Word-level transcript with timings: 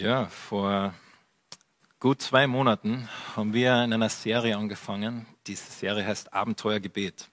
Ja, 0.00 0.28
vor 0.28 0.94
gut 1.98 2.22
zwei 2.22 2.46
Monaten 2.46 3.06
haben 3.36 3.52
wir 3.52 3.84
in 3.84 3.92
einer 3.92 4.08
Serie 4.08 4.56
angefangen. 4.56 5.26
Diese 5.46 5.70
Serie 5.70 6.06
heißt 6.06 6.32
Abenteuergebet. 6.32 7.28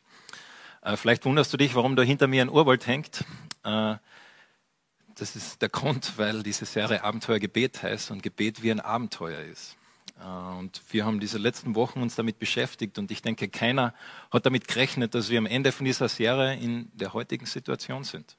Äh, 0.82 0.98
vielleicht 0.98 1.24
wunderst 1.24 1.54
du 1.54 1.56
dich, 1.56 1.76
warum 1.76 1.96
da 1.96 2.04
hinter 2.04 2.28
mir 2.28 2.42
ein 2.42 2.50
Urwald 2.50 2.86
hängt. 2.86 3.24
Äh, 3.64 3.96
das 5.16 5.38
ist 5.38 5.62
der 5.62 5.70
Grund, 5.70 6.18
weil 6.18 6.43
diese 6.43 6.66
Serie 6.66 7.05
Abenteuergebet 7.05 7.84
heißt 7.84 8.11
und 8.11 8.21
Gebet 8.21 8.61
wie 8.61 8.71
ein 8.71 8.81
Abenteuer 8.81 9.39
ist. 9.45 9.77
Äh, 10.20 10.25
und 10.25 10.81
wir 10.89 11.05
haben 11.05 11.21
diese 11.21 11.38
letzten 11.38 11.73
Wochen 11.73 12.02
uns 12.02 12.15
damit 12.15 12.38
beschäftigt 12.38 12.99
und 12.99 13.11
ich 13.11 13.21
denke, 13.21 13.47
keiner 13.47 13.93
hat 14.29 14.45
damit 14.45 14.68
gerechnet, 14.68 15.15
dass 15.15 15.29
wir 15.29 15.38
am 15.38 15.45
Ende 15.45 15.71
von 15.71 15.86
dieser 15.86 16.09
Serie 16.09 16.57
in 16.57 16.91
der 16.93 17.13
heutigen 17.13 17.45
Situation 17.45 18.04
sind. 18.04 18.36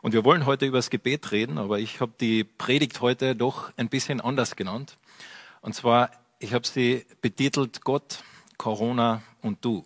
Und 0.00 0.12
wir 0.12 0.24
wollen 0.24 0.46
heute 0.46 0.66
über 0.66 0.78
das 0.78 0.90
Gebet 0.90 1.32
reden, 1.32 1.58
aber 1.58 1.80
ich 1.80 2.00
habe 2.00 2.12
die 2.20 2.44
Predigt 2.44 3.00
heute 3.00 3.34
doch 3.34 3.72
ein 3.76 3.88
bisschen 3.88 4.20
anders 4.20 4.54
genannt. 4.54 4.96
Und 5.60 5.74
zwar, 5.74 6.10
ich 6.38 6.54
habe 6.54 6.66
sie 6.66 7.04
betitelt 7.20 7.82
Gott, 7.82 8.22
Corona 8.56 9.22
und 9.42 9.64
du. 9.64 9.84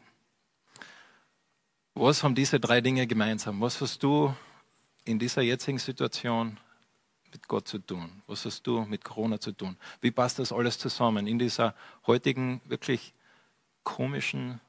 Was 1.94 2.22
haben 2.22 2.34
diese 2.34 2.60
drei 2.60 2.80
Dinge 2.80 3.06
gemeinsam? 3.06 3.60
Was 3.60 3.80
hast 3.80 4.02
du 4.02 4.34
in 5.04 5.18
dieser 5.18 5.42
jetzigen 5.42 5.78
Situation 5.78 6.58
mit 7.32 7.48
Gott 7.48 7.66
zu 7.68 7.78
tun? 7.78 8.22
Was 8.26 8.44
hast 8.44 8.66
du 8.66 8.82
mit 8.82 9.04
Corona 9.04 9.40
zu 9.40 9.52
tun? 9.52 9.76
Wie 10.00 10.10
passt 10.10 10.38
das 10.38 10.52
alles 10.52 10.78
zusammen 10.78 11.26
in 11.26 11.38
dieser 11.38 11.74
heutigen 12.06 12.60
wirklich 12.66 13.14
komischen 13.82 14.60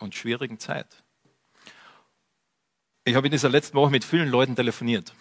und 0.00 0.14
schwierigen 0.14 0.58
Zeit? 0.58 0.86
Ich 3.10 3.16
habe 3.16 3.26
in 3.26 3.32
dieser 3.32 3.48
letzten 3.48 3.76
Woche 3.76 3.90
mit 3.90 4.04
vielen 4.04 4.28
Leuten 4.28 4.54
telefoniert. 4.54 5.12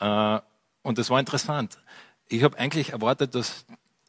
Äh, 0.00 0.40
und 0.82 0.98
das 0.98 1.10
war 1.10 1.20
interessant. 1.20 1.78
Ich 2.26 2.42
habe 2.42 2.58
eigentlich 2.58 2.90
erwartet, 2.90 3.36
dass 3.36 3.66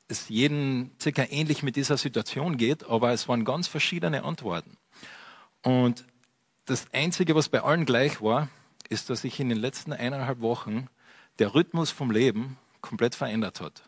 es 0.07 0.27
jedem 0.27 0.89
circa 0.99 1.23
ähnlich 1.29 1.61
mit 1.61 1.75
dieser 1.75 1.97
Situation 1.97 2.57
geht, 2.57 2.89
aber 2.89 3.11
es 3.11 3.27
waren 3.27 3.45
ganz 3.45 3.67
verschiedene 3.67 4.23
Antworten. 4.23 4.75
Und 5.61 6.03
das 6.65 6.87
Einzige, 6.93 7.35
was 7.35 7.47
bei 7.47 7.61
allen 7.61 7.85
gleich 7.85 8.23
war, 8.23 8.49
ist, 8.89 9.11
dass 9.11 9.21
sich 9.21 9.39
in 9.39 9.49
den 9.49 9.59
letzten 9.59 9.93
eineinhalb 9.93 10.41
Wochen 10.41 10.87
der 11.37 11.53
Rhythmus 11.53 11.91
vom 11.91 12.09
Leben 12.09 12.57
komplett 12.81 13.13
verändert 13.13 13.61
hat. 13.61 13.83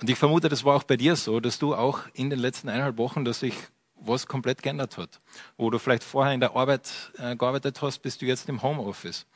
Und 0.00 0.10
ich 0.10 0.18
vermute, 0.18 0.48
das 0.48 0.64
war 0.64 0.74
auch 0.74 0.82
bei 0.82 0.96
dir 0.96 1.14
so, 1.14 1.38
dass 1.38 1.60
du 1.60 1.76
auch 1.76 2.00
in 2.12 2.28
den 2.28 2.40
letzten 2.40 2.68
eineinhalb 2.68 2.96
Wochen, 2.98 3.24
dass 3.24 3.38
sich 3.38 3.54
was 4.06 4.26
komplett 4.26 4.62
geändert 4.62 4.98
hat. 4.98 5.20
Wo 5.56 5.70
du 5.70 5.78
vielleicht 5.78 6.04
vorher 6.04 6.34
in 6.34 6.40
der 6.40 6.56
Arbeit 6.56 6.90
äh, 7.18 7.36
gearbeitet 7.36 7.80
hast, 7.82 8.00
bist 8.00 8.22
du 8.22 8.26
jetzt 8.26 8.48
im 8.48 8.62
Homeoffice. 8.62 9.26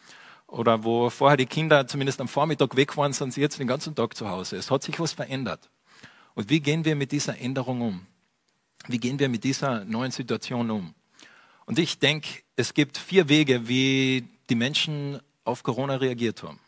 Oder 0.47 0.85
wo 0.85 1.11
vorher 1.11 1.37
die 1.37 1.47
Kinder 1.47 1.87
zumindest 1.87 2.21
am 2.21 2.29
Vormittag 2.29 2.77
weg 2.77 2.97
waren, 2.97 3.13
sind 3.13 3.33
sie 3.33 3.41
jetzt 3.41 3.59
den 3.59 3.67
ganzen 3.67 3.95
Tag 3.95 4.17
zu 4.17 4.29
Hause. 4.29 4.57
Es 4.57 4.71
hat 4.71 4.83
sich 4.83 4.99
was 5.01 5.13
verändert. 5.13 5.69
Und 6.35 6.51
wie 6.51 6.61
gehen 6.61 6.85
wir 6.85 6.95
mit 6.95 7.13
dieser 7.13 7.39
Änderung 7.39 7.81
um? 7.81 8.07
Wie 8.87 8.99
gehen 8.99 9.19
wir 9.19 9.29
mit 9.29 9.43
dieser 9.43 9.85
neuen 9.85 10.13
Situation 10.13 10.71
um? 10.71 10.95
Und 11.65 11.79
ich 11.79 11.99
denke, 11.99 12.29
es 12.55 12.75
gibt 12.75 12.97
vier 12.97 13.29
Wege, 13.29 13.67
wie 13.67 14.29
die 14.49 14.55
Menschen 14.55 15.21
auf 15.45 15.65
Corona 15.65 15.97
reagiert 15.97 16.43
haben. 16.45 16.61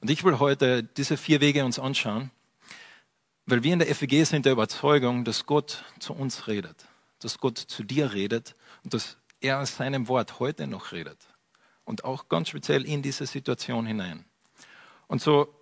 Und 0.00 0.10
ich 0.10 0.22
will 0.22 0.38
heute 0.38 0.84
diese 0.84 1.16
vier 1.16 1.40
Wege 1.40 1.64
uns 1.64 1.78
anschauen, 1.78 2.30
weil 3.46 3.64
wir 3.64 3.72
in 3.72 3.80
der 3.80 3.92
FEG 3.92 4.24
sind 4.24 4.46
der 4.46 4.52
Überzeugung, 4.52 5.24
dass 5.24 5.46
Gott 5.46 5.84
zu 5.98 6.12
uns 6.12 6.46
redet 6.46 6.86
dass 7.24 7.38
Gott 7.38 7.58
zu 7.58 7.82
dir 7.82 8.12
redet 8.12 8.54
und 8.84 8.94
dass 8.94 9.16
er 9.40 9.60
aus 9.60 9.76
seinem 9.76 10.08
Wort 10.08 10.40
heute 10.40 10.66
noch 10.66 10.92
redet. 10.92 11.18
Und 11.84 12.04
auch 12.04 12.28
ganz 12.28 12.48
speziell 12.48 12.84
in 12.84 13.02
diese 13.02 13.26
Situation 13.26 13.86
hinein. 13.86 14.24
Und 15.08 15.20
so, 15.20 15.52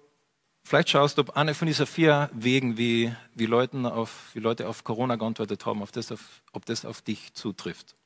vielleicht 0.63 0.91
schaust 0.91 1.17
du, 1.17 1.23
ob 1.23 1.37
eine 1.37 1.55
von 1.55 1.67
diesen 1.67 1.87
vier 1.87 2.31
Wegen, 2.33 2.77
wie, 2.77 3.15
wie, 3.35 3.47
Leuten 3.47 3.87
auf, 3.87 4.31
wie 4.35 4.41
Leute 4.41 4.69
auf 4.69 4.85
Corona 4.85 5.17
geantwortet 5.17 5.65
haben, 5.67 5.83
auf 5.83 5.93
das 5.93 6.13
auf, 6.13 6.43
ob 6.53 6.67
das 6.67 6.85
auf 6.85 7.01
dich 7.03 7.33
zutrifft. 7.33 7.97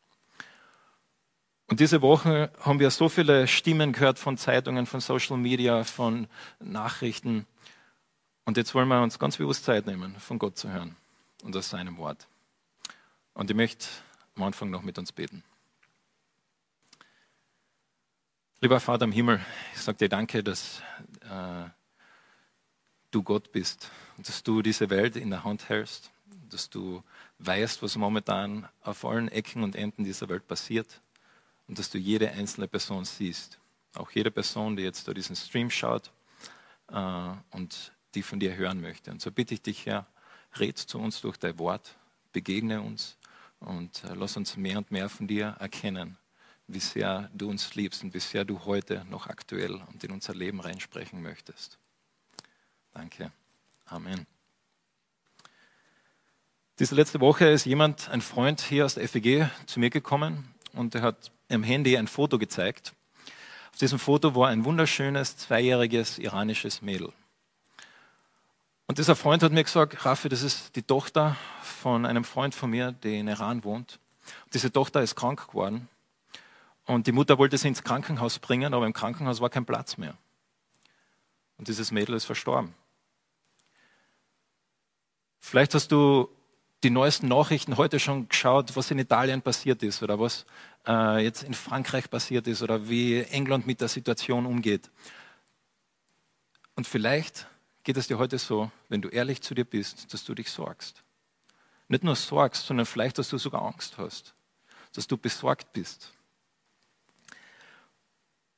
Und 1.67 1.81
diese 1.81 2.03
Woche 2.03 2.53
haben 2.61 2.79
wir 2.79 2.91
so 2.91 3.09
viele 3.09 3.49
Stimmen 3.49 3.93
gehört 3.93 4.19
von 4.19 4.37
Zeitungen, 4.37 4.87
von 4.87 5.01
Social 5.01 5.39
Media, 5.39 5.83
von 5.85 6.29
Nachrichten. 6.61 7.47
Und 8.45 8.57
jetzt 8.57 8.75
wollen 8.75 8.89
wir 8.89 9.03
uns 9.03 9.19
ganz 9.19 9.39
bewusst 9.39 9.65
Zeit 9.65 9.87
nehmen, 9.87 10.15
von 10.19 10.39
Gott 10.39 10.59
zu 10.59 10.71
hören 10.71 10.97
und 11.43 11.57
aus 11.57 11.71
seinem 11.71 11.97
Wort. 11.97 12.29
Und 13.35 13.51
ich 13.51 13.57
möchte 13.57 13.87
am 14.37 14.45
Anfang 14.45 14.71
noch 14.71 14.83
mit 14.83 14.97
uns 14.97 15.13
beten. 15.13 15.43
Lieber 18.61 18.81
Vater 18.81 19.05
im 19.05 19.13
Himmel, 19.13 19.45
ich 19.75 19.81
sage 19.81 19.99
dir 19.99 20.09
danke, 20.09 20.43
dass 20.43 20.81
äh, 21.29 21.69
du 23.11 23.23
Gott 23.23 23.53
bist 23.53 23.91
und 24.17 24.27
dass 24.27 24.43
du 24.43 24.63
diese 24.63 24.89
Welt 24.89 25.17
in 25.17 25.31
der 25.31 25.45
Hand 25.45 25.69
hältst, 25.69 26.11
dass 26.49 26.71
du 26.71 27.03
weißt, 27.41 27.83
was 27.83 27.97
momentan 27.97 28.69
auf 28.81 29.05
allen 29.05 29.29
Ecken 29.29 29.63
und 29.65 29.77
Enden 29.77 30.05
dieser 30.05 30.29
Welt 30.29 30.47
passiert 30.47 31.01
und 31.67 31.79
dass 31.79 31.91
du 31.91 31.99
jede 31.99 32.31
einzelne 32.31 32.69
Person 32.69 33.05
siehst. 33.05 33.59
Auch 33.95 34.11
jede 34.13 34.31
Person, 34.31 34.77
die 34.77 34.83
jetzt 34.83 35.07
da 35.09 35.13
diesen 35.13 35.37
Stream 35.37 35.71
schaut 35.71 36.13
äh, 36.89 37.33
und 37.51 37.93
die 38.15 38.23
von 38.23 38.39
dir 38.39 38.55
hören 38.55 38.81
möchte. 38.81 39.11
Und 39.11 39.21
so 39.21 39.31
bitte 39.33 39.55
ich 39.55 39.63
dich, 39.63 39.87
Herr, 39.87 40.07
red 40.59 40.79
zu 40.79 40.99
uns 40.99 41.21
durch 41.21 41.37
dein 41.37 41.59
Wort, 41.59 41.97
begegne 42.33 42.81
uns 42.81 43.19
und 43.65 44.05
äh, 44.05 44.15
lass 44.15 44.37
uns 44.37 44.57
mehr 44.57 44.79
und 44.79 44.91
mehr 44.91 45.09
von 45.09 45.27
dir 45.27 45.57
erkennen, 45.59 46.17
wie 46.67 46.81
sehr 46.81 47.31
du 47.35 47.51
uns 47.51 47.75
liebst 47.75 48.03
und 48.03 48.15
wie 48.15 48.21
sehr 48.21 48.45
du 48.45 48.65
heute 48.65 49.05
noch 49.11 49.27
aktuell 49.27 49.75
und 49.75 50.03
in 50.05 50.13
unser 50.13 50.35
Leben 50.35 50.61
reinsprechen 50.61 51.23
möchtest. 51.23 51.79
Danke. 52.93 53.33
Amen. 53.87 54.27
Diese 56.79 56.95
letzte 56.95 57.21
Woche 57.21 57.47
ist 57.47 57.67
jemand, 57.67 58.09
ein 58.09 58.21
Freund 58.21 58.61
hier 58.61 58.85
aus 58.85 58.95
der 58.95 59.09
FEG, 59.09 59.49
zu 59.67 59.79
mir 59.79 59.91
gekommen 59.91 60.55
und 60.73 60.95
er 60.95 61.03
hat 61.03 61.31
im 61.49 61.63
Handy 61.63 61.97
ein 61.97 62.09
Foto 62.09 62.39
gezeigt. 62.39 62.95
Auf 63.73 63.79
diesem 63.79 63.99
Foto 63.99 64.35
war 64.35 64.49
ein 64.49 64.65
wunderschönes, 64.65 65.37
zweijähriges 65.37 66.19
iranisches 66.19 66.83
Mädel. 66.83 67.13
Und 68.95 68.99
dieser 68.99 69.17
Freund 69.17 69.43
hat 69.43 69.51
mir 69.51 69.65
gesagt, 69.65 70.07
Raffi, 70.07 70.29
das 70.29 70.43
ist 70.43 70.77
die 70.77 70.85
Tochter 70.85 71.37
von 71.63 72.07
einem 72.07 72.23
Freund 72.23 72.55
von 72.55 72.71
mir, 72.71 72.93
der 72.93 73.15
in 73.15 73.27
Iran 73.27 73.65
wohnt. 73.65 73.99
Und 74.45 74.55
diese 74.55 74.71
Tochter 74.71 75.03
ist 75.03 75.17
krank 75.17 75.49
geworden. 75.49 75.89
Und 76.85 77.09
die 77.09 77.11
Mutter 77.11 77.37
wollte 77.37 77.59
sie 77.59 77.67
ins 77.67 77.83
Krankenhaus 77.83 78.39
bringen, 78.39 78.73
aber 78.73 78.87
im 78.87 78.93
Krankenhaus 78.93 79.41
war 79.41 79.51
kein 79.51 79.67
Platz 79.67 79.97
mehr. 79.97 80.17
Und 81.59 81.67
dieses 81.67 81.91
Mädel 81.91 82.15
ist 82.15 82.25
verstorben. 82.25 82.73
Vielleicht 85.41 85.75
hast 85.75 85.91
du 85.91 86.29
die 86.85 86.91
neuesten 86.91 87.27
Nachrichten 87.27 87.77
heute 87.77 87.99
schon 87.99 88.29
geschaut, 88.29 88.77
was 88.77 88.93
in 88.93 89.01
Italien 89.01 89.43
passiert 89.43 89.83
ist 89.83 90.05
oder 90.05 90.21
was 90.21 90.47
äh, 90.87 91.21
jetzt 91.21 91.43
in 91.43 91.55
Frankreich 91.55 92.09
passiert 92.09 92.47
ist 92.47 92.63
oder 92.63 92.89
wie 92.89 93.23
England 93.23 93.67
mit 93.67 93.81
der 93.81 93.89
Situation 93.89 94.47
umgeht. 94.47 94.89
Und 96.77 96.87
vielleicht 96.87 97.49
geht 97.85 97.97
es 97.97 98.09
dir 98.09 98.19
heute 98.19 98.39
so, 98.39 98.71
wenn 98.89 99.03
du 99.03 99.09
ehrlich 99.09 99.43
zu 99.43 99.55
dir 99.55 99.65
bist, 99.65 100.13
dass 100.13 100.25
du 100.25 100.35
dich 100.35 100.51
sorgst. 100.51 101.03
Nicht 101.89 102.03
nur 102.03 102.17
sorgst, 102.17 102.67
sondern 102.67 102.87
vielleicht, 102.87 103.19
dass 103.19 103.29
du 103.29 103.39
sogar 103.39 103.63
Angst 103.63 103.99
hast, 103.99 104.35
dass 104.95 105.07
du 105.07 105.17
besorgt 105.17 105.73
bist. 105.73 106.11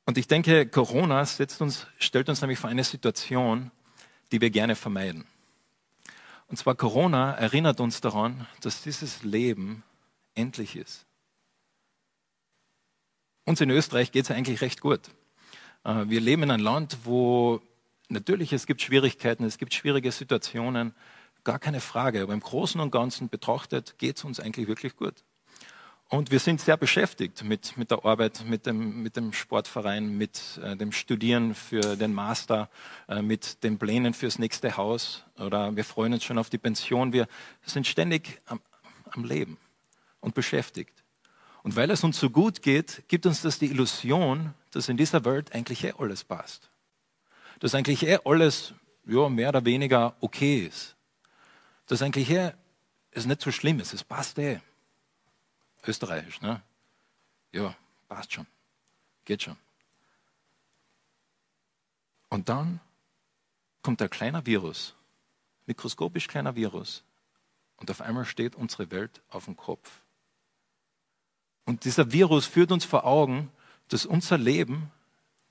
Und 0.05 0.17
ich 0.17 0.27
denke, 0.27 0.65
Corona 0.65 1.19
uns, 1.19 1.87
stellt 1.99 2.29
uns 2.29 2.39
nämlich 2.39 2.57
vor 2.57 2.69
eine 2.69 2.85
Situation, 2.85 3.71
die 4.31 4.39
wir 4.39 4.49
gerne 4.49 4.75
vermeiden. 4.75 5.25
Und 6.47 6.55
zwar 6.55 6.75
Corona 6.75 7.33
erinnert 7.33 7.81
uns 7.81 7.99
daran, 7.99 8.47
dass 8.61 8.81
dieses 8.81 9.23
Leben 9.23 9.83
endlich 10.33 10.77
ist. 10.77 11.05
Uns 13.43 13.59
in 13.59 13.69
Österreich 13.69 14.13
geht 14.13 14.25
es 14.25 14.31
eigentlich 14.31 14.61
recht 14.61 14.79
gut. 14.79 15.01
Äh, 15.83 16.05
wir 16.07 16.21
leben 16.21 16.43
in 16.43 16.51
einem 16.51 16.63
Land, 16.63 16.99
wo 17.03 17.61
Natürlich, 18.09 18.53
es 18.53 18.65
gibt 18.65 18.81
Schwierigkeiten, 18.81 19.43
es 19.43 19.57
gibt 19.57 19.73
schwierige 19.73 20.11
Situationen, 20.11 20.93
gar 21.43 21.59
keine 21.59 21.81
Frage. 21.81 22.21
Aber 22.21 22.33
im 22.33 22.39
Großen 22.39 22.79
und 22.79 22.91
Ganzen 22.91 23.27
betrachtet 23.29 23.95
geht 23.97 24.17
es 24.17 24.23
uns 24.23 24.39
eigentlich 24.39 24.67
wirklich 24.67 24.95
gut. 24.95 25.23
Und 26.09 26.31
wir 26.31 26.39
sind 26.39 26.61
sehr 26.61 26.77
beschäftigt 26.77 27.43
mit, 27.43 27.75
mit 27.75 27.91
der 27.91 28.05
Arbeit, 28.05 28.45
mit 28.45 28.65
dem, 28.65 29.03
mit 29.03 29.17
dem 29.17 29.33
Sportverein, 29.33 30.17
mit 30.17 30.57
äh, 30.63 30.77
dem 30.77 30.93
Studieren 30.93 31.53
für 31.53 31.97
den 31.97 32.13
Master, 32.13 32.69
äh, 33.09 33.21
mit 33.21 33.61
den 33.65 33.77
Plänen 33.77 34.13
fürs 34.13 34.39
nächste 34.39 34.77
Haus 34.77 35.25
oder 35.37 35.75
wir 35.75 35.83
freuen 35.83 36.13
uns 36.13 36.23
schon 36.23 36.37
auf 36.37 36.49
die 36.49 36.57
Pension. 36.57 37.11
Wir 37.11 37.27
sind 37.65 37.87
ständig 37.87 38.41
am, 38.45 38.61
am 39.11 39.25
Leben 39.25 39.57
und 40.21 40.33
beschäftigt. 40.33 41.03
Und 41.61 41.75
weil 41.75 41.91
es 41.91 42.05
uns 42.05 42.17
so 42.17 42.29
gut 42.29 42.61
geht, 42.61 43.03
gibt 43.09 43.25
uns 43.25 43.41
das 43.41 43.59
die 43.59 43.65
Illusion, 43.65 44.53
dass 44.71 44.87
in 44.87 44.95
dieser 44.95 45.25
Welt 45.25 45.53
eigentlich 45.53 45.83
eh 45.83 45.93
alles 45.97 46.23
passt 46.23 46.69
dass 47.59 47.75
eigentlich 47.75 48.03
eh 48.03 48.19
alles 48.25 48.73
ja, 49.05 49.29
mehr 49.29 49.49
oder 49.49 49.65
weniger 49.65 50.15
okay 50.19 50.65
ist. 50.65 50.95
Dass 51.87 52.01
eigentlich 52.01 52.29
eh 52.29 52.53
es 53.11 53.25
nicht 53.25 53.41
so 53.41 53.51
schlimm 53.51 53.79
ist, 53.79 53.93
es 53.93 54.03
passt 54.03 54.37
eh. 54.37 54.59
Österreichisch, 55.85 56.41
ne? 56.41 56.61
Ja, 57.51 57.75
passt 58.07 58.33
schon. 58.33 58.45
Geht 59.25 59.43
schon. 59.43 59.57
Und 62.29 62.49
dann 62.49 62.79
kommt 63.81 64.01
ein 64.01 64.09
kleiner 64.09 64.45
Virus, 64.45 64.95
mikroskopisch 65.65 66.27
kleiner 66.27 66.55
Virus, 66.55 67.03
und 67.77 67.89
auf 67.91 68.01
einmal 68.01 68.25
steht 68.25 68.55
unsere 68.55 68.91
Welt 68.91 69.21
auf 69.29 69.45
dem 69.45 69.55
Kopf. 69.55 70.01
Und 71.65 71.85
dieser 71.85 72.11
Virus 72.11 72.45
führt 72.45 72.71
uns 72.71 72.85
vor 72.85 73.05
Augen, 73.05 73.51
dass 73.87 74.05
unser 74.05 74.37
Leben 74.37 74.91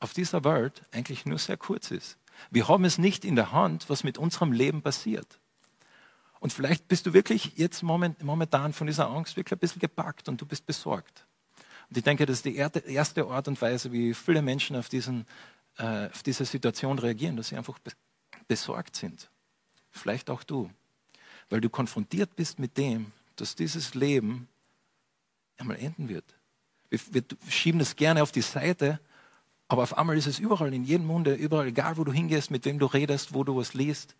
auf 0.00 0.12
dieser 0.12 0.44
Welt 0.44 0.82
eigentlich 0.92 1.26
nur 1.26 1.38
sehr 1.38 1.56
kurz 1.56 1.90
ist. 1.90 2.18
Wir 2.50 2.68
haben 2.68 2.84
es 2.84 2.98
nicht 2.98 3.24
in 3.24 3.36
der 3.36 3.52
Hand, 3.52 3.88
was 3.88 4.04
mit 4.04 4.18
unserem 4.18 4.52
Leben 4.52 4.82
passiert. 4.82 5.40
Und 6.38 6.52
vielleicht 6.52 6.86
bist 6.88 7.06
du 7.06 7.14
wirklich 7.14 7.56
jetzt 7.56 7.82
momentan 7.82 8.72
von 8.72 8.86
dieser 8.86 9.08
Angst 9.08 9.36
wirklich 9.36 9.52
ein 9.52 9.58
bisschen 9.58 9.80
gepackt 9.80 10.28
und 10.28 10.40
du 10.40 10.46
bist 10.46 10.66
besorgt. 10.66 11.26
Und 11.88 11.96
ich 11.96 12.04
denke, 12.04 12.26
das 12.26 12.38
ist 12.38 12.44
die 12.44 12.56
erste 12.56 13.26
Art 13.26 13.48
und 13.48 13.60
Weise, 13.60 13.92
wie 13.92 14.12
viele 14.12 14.42
Menschen 14.42 14.76
auf, 14.76 14.88
diesen, 14.88 15.26
äh, 15.78 16.06
auf 16.06 16.22
diese 16.22 16.44
Situation 16.44 16.98
reagieren, 16.98 17.36
dass 17.36 17.48
sie 17.48 17.56
einfach 17.56 17.78
besorgt 18.48 18.96
sind. 18.96 19.30
Vielleicht 19.92 20.28
auch 20.30 20.42
du. 20.42 20.70
Weil 21.48 21.60
du 21.60 21.70
konfrontiert 21.70 22.36
bist 22.36 22.58
mit 22.58 22.76
dem, 22.76 23.12
dass 23.36 23.54
dieses 23.54 23.94
Leben 23.94 24.48
einmal 25.58 25.78
enden 25.78 26.08
wird. 26.08 26.24
Wir, 26.90 27.00
wir 27.10 27.24
schieben 27.48 27.78
das 27.78 27.96
gerne 27.96 28.22
auf 28.22 28.32
die 28.32 28.42
Seite, 28.42 29.00
aber 29.68 29.82
auf 29.82 29.98
einmal 29.98 30.16
ist 30.16 30.26
es 30.26 30.38
überall, 30.38 30.72
in 30.72 30.84
jedem 30.84 31.06
Munde, 31.06 31.34
überall, 31.34 31.66
egal 31.66 31.96
wo 31.96 32.04
du 32.04 32.12
hingehst, 32.12 32.50
mit 32.50 32.64
wem 32.64 32.78
du 32.78 32.86
redest, 32.86 33.34
wo 33.34 33.42
du 33.42 33.56
was 33.56 33.74
liest. 33.74 34.14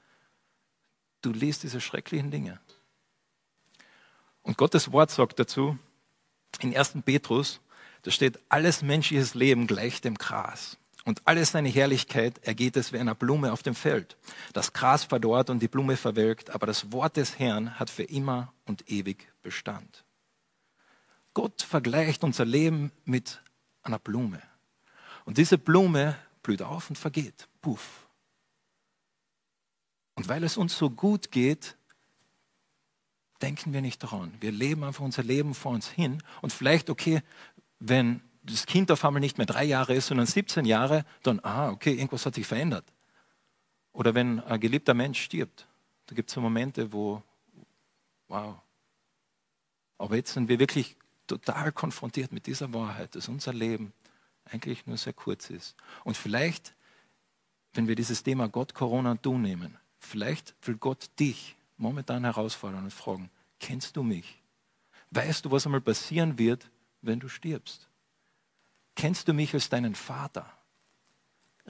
Du 1.23 1.31
liest 1.31 1.63
diese 1.63 1.81
schrecklichen 1.81 2.31
Dinge. 2.31 2.61
Und 4.43 4.57
Gottes 4.57 4.93
Wort 4.93 5.11
sagt 5.11 5.39
dazu, 5.39 5.79
in 6.61 6.77
1. 6.77 6.99
Petrus, 7.05 7.61
da 8.03 8.11
steht, 8.11 8.39
alles 8.49 8.83
menschliches 8.83 9.35
Leben 9.35 9.67
gleicht 9.67 10.05
dem 10.05 10.17
Gras. 10.17 10.79
Und 11.05 11.23
alle 11.25 11.45
seine 11.45 11.69
Herrlichkeit 11.69 12.39
ergeht 12.45 12.77
es 12.77 12.93
wie 12.93 12.99
einer 12.99 13.15
Blume 13.15 13.53
auf 13.53 13.63
dem 13.63 13.77
Feld. 13.77 14.17
Das 14.53 14.73
Gras 14.73 15.05
verdorrt 15.05 15.51
und 15.51 15.61
die 15.61 15.69
Blume 15.69 15.97
verwelkt, 15.97 16.51
aber 16.51 16.67
das 16.67 16.91
Wort 16.91 17.17
des 17.17 17.39
Herrn 17.39 17.79
hat 17.79 17.91
für 17.91 18.03
immer 18.03 18.53
und 18.65 18.91
ewig 18.91 19.33
Bestand. 19.43 20.05
Gott 21.33 21.63
vergleicht 21.63 22.25
unser 22.25 22.45
Leben 22.45 22.91
mit 23.05 23.41
einer 23.85 24.01
Blume. 24.01 24.43
Und 25.27 25.37
diese 25.37 25.59
Blume 25.59 26.17
blüht 26.43 26.63
auf 26.63 26.89
und 26.89 26.97
vergeht. 26.97 27.49
Puff. 27.61 28.09
Und 30.15 30.29
weil 30.29 30.45
es 30.45 30.57
uns 30.57 30.79
so 30.79 30.89
gut 30.89 31.31
geht, 31.31 31.77
denken 33.43 33.73
wir 33.73 33.83
nicht 33.83 34.03
daran. 34.03 34.33
Wir 34.41 34.53
leben 34.53 34.85
einfach 34.85 35.05
unser 35.05 35.25
Leben 35.25 35.55
vor 35.55 35.73
uns 35.73 35.91
hin. 35.91 36.23
Und 36.41 36.53
vielleicht, 36.53 36.89
okay, 36.89 37.23
wenn 37.81 38.23
das 38.45 38.67
Kind 38.67 38.91
auf 38.91 39.05
einmal 39.05 39.21
nicht 39.21 39.37
mehr 39.37 39.47
drei 39.47 39.65
Jahre 39.65 39.95
ist, 39.95 40.07
sondern 40.07 40.27
17 40.27 40.65
Jahre, 40.65 41.05
dann, 41.23 41.41
ah, 41.41 41.71
okay, 41.71 41.95
irgendwas 41.95 42.25
hat 42.25 42.37
sich 42.37 42.47
verändert. 42.47 42.85
Oder 43.93 44.15
wenn 44.15 44.41
ein 44.41 44.61
geliebter 44.61 44.95
Mensch 44.95 45.21
stirbt, 45.21 45.67
da 46.07 46.15
gibt 46.15 46.31
es 46.31 46.35
so 46.35 46.41
Momente, 46.41 46.93
wo, 46.93 47.23
wow. 48.29 48.57
Aber 49.99 50.15
jetzt 50.15 50.35
sind 50.35 50.49
wir 50.49 50.61
wirklich 50.61 50.97
total 51.27 51.73
konfrontiert 51.73 52.31
mit 52.31 52.47
dieser 52.47 52.73
Wahrheit, 52.73 53.17
dass 53.17 53.29
unser 53.29 53.53
Leben 53.53 53.93
eigentlich 54.51 54.87
nur 54.87 54.97
sehr 54.97 55.13
kurz 55.13 55.51
ist. 55.51 55.77
Und 56.05 56.17
vielleicht, 56.17 56.75
wenn 57.75 57.89
wir 57.89 57.95
dieses 57.95 58.23
Thema 58.23 58.49
Gott, 58.49 58.75
Corona 58.75 59.13
und 59.13 59.25
Du 59.25 59.39
nehmen, 59.39 59.77
vielleicht 59.99 60.55
will 60.63 60.77
Gott 60.77 61.11
dich 61.19 61.57
momentan 61.77 62.25
herausfordern 62.25 62.85
und 62.85 62.93
fragen, 62.93 63.31
kennst 63.61 63.97
du 63.97 64.03
mich? 64.03 64.43
Weißt 65.11 65.45
du, 65.45 65.51
was 65.51 65.67
einmal 65.67 65.81
passieren 65.81 66.39
wird, 66.39 66.71
wenn 67.03 67.21
du 67.21 67.29
stirbst? 67.29 67.89
Kennst 68.95 69.29
du 69.29 69.35
mich 69.35 69.53
als 69.55 69.69
deinen 69.69 69.95
Vater? 69.95 70.51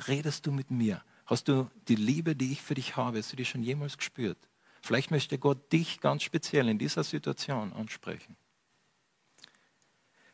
Redest 0.08 0.46
du 0.46 0.52
mit 0.52 0.70
mir? 0.70 1.02
Hast 1.26 1.48
du 1.48 1.68
die 1.88 1.96
Liebe, 1.96 2.36
die 2.36 2.52
ich 2.52 2.62
für 2.62 2.74
dich 2.74 2.96
habe, 2.96 3.18
hast 3.18 3.32
du 3.32 3.36
die 3.36 3.44
schon 3.44 3.62
jemals 3.62 3.98
gespürt? 3.98 4.38
Vielleicht 4.80 5.10
möchte 5.10 5.38
Gott 5.38 5.72
dich 5.72 6.00
ganz 6.00 6.22
speziell 6.22 6.68
in 6.68 6.78
dieser 6.78 7.02
Situation 7.02 7.72
ansprechen. 7.72 8.36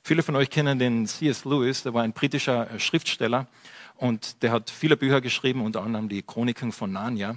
Viele 0.05 0.25
von 0.25 0.35
euch 0.35 0.51
kennen 0.51 0.81
den 0.81 1.07
C.S. 1.07 1.45
Lewis, 1.45 1.85
der 1.85 1.95
war 1.95 2.03
ein 2.03 2.13
britischer 2.13 2.69
äh, 2.69 2.81
Schriftsteller 2.81 3.47
und 3.95 4.43
der 4.43 4.51
hat 4.51 4.69
viele 4.69 4.97
Bücher 4.97 5.21
geschrieben, 5.21 5.63
unter 5.63 5.85
anderem 5.85 6.09
die 6.09 6.23
Chroniken 6.23 6.73
von 6.73 6.91
Narnia. 6.91 7.37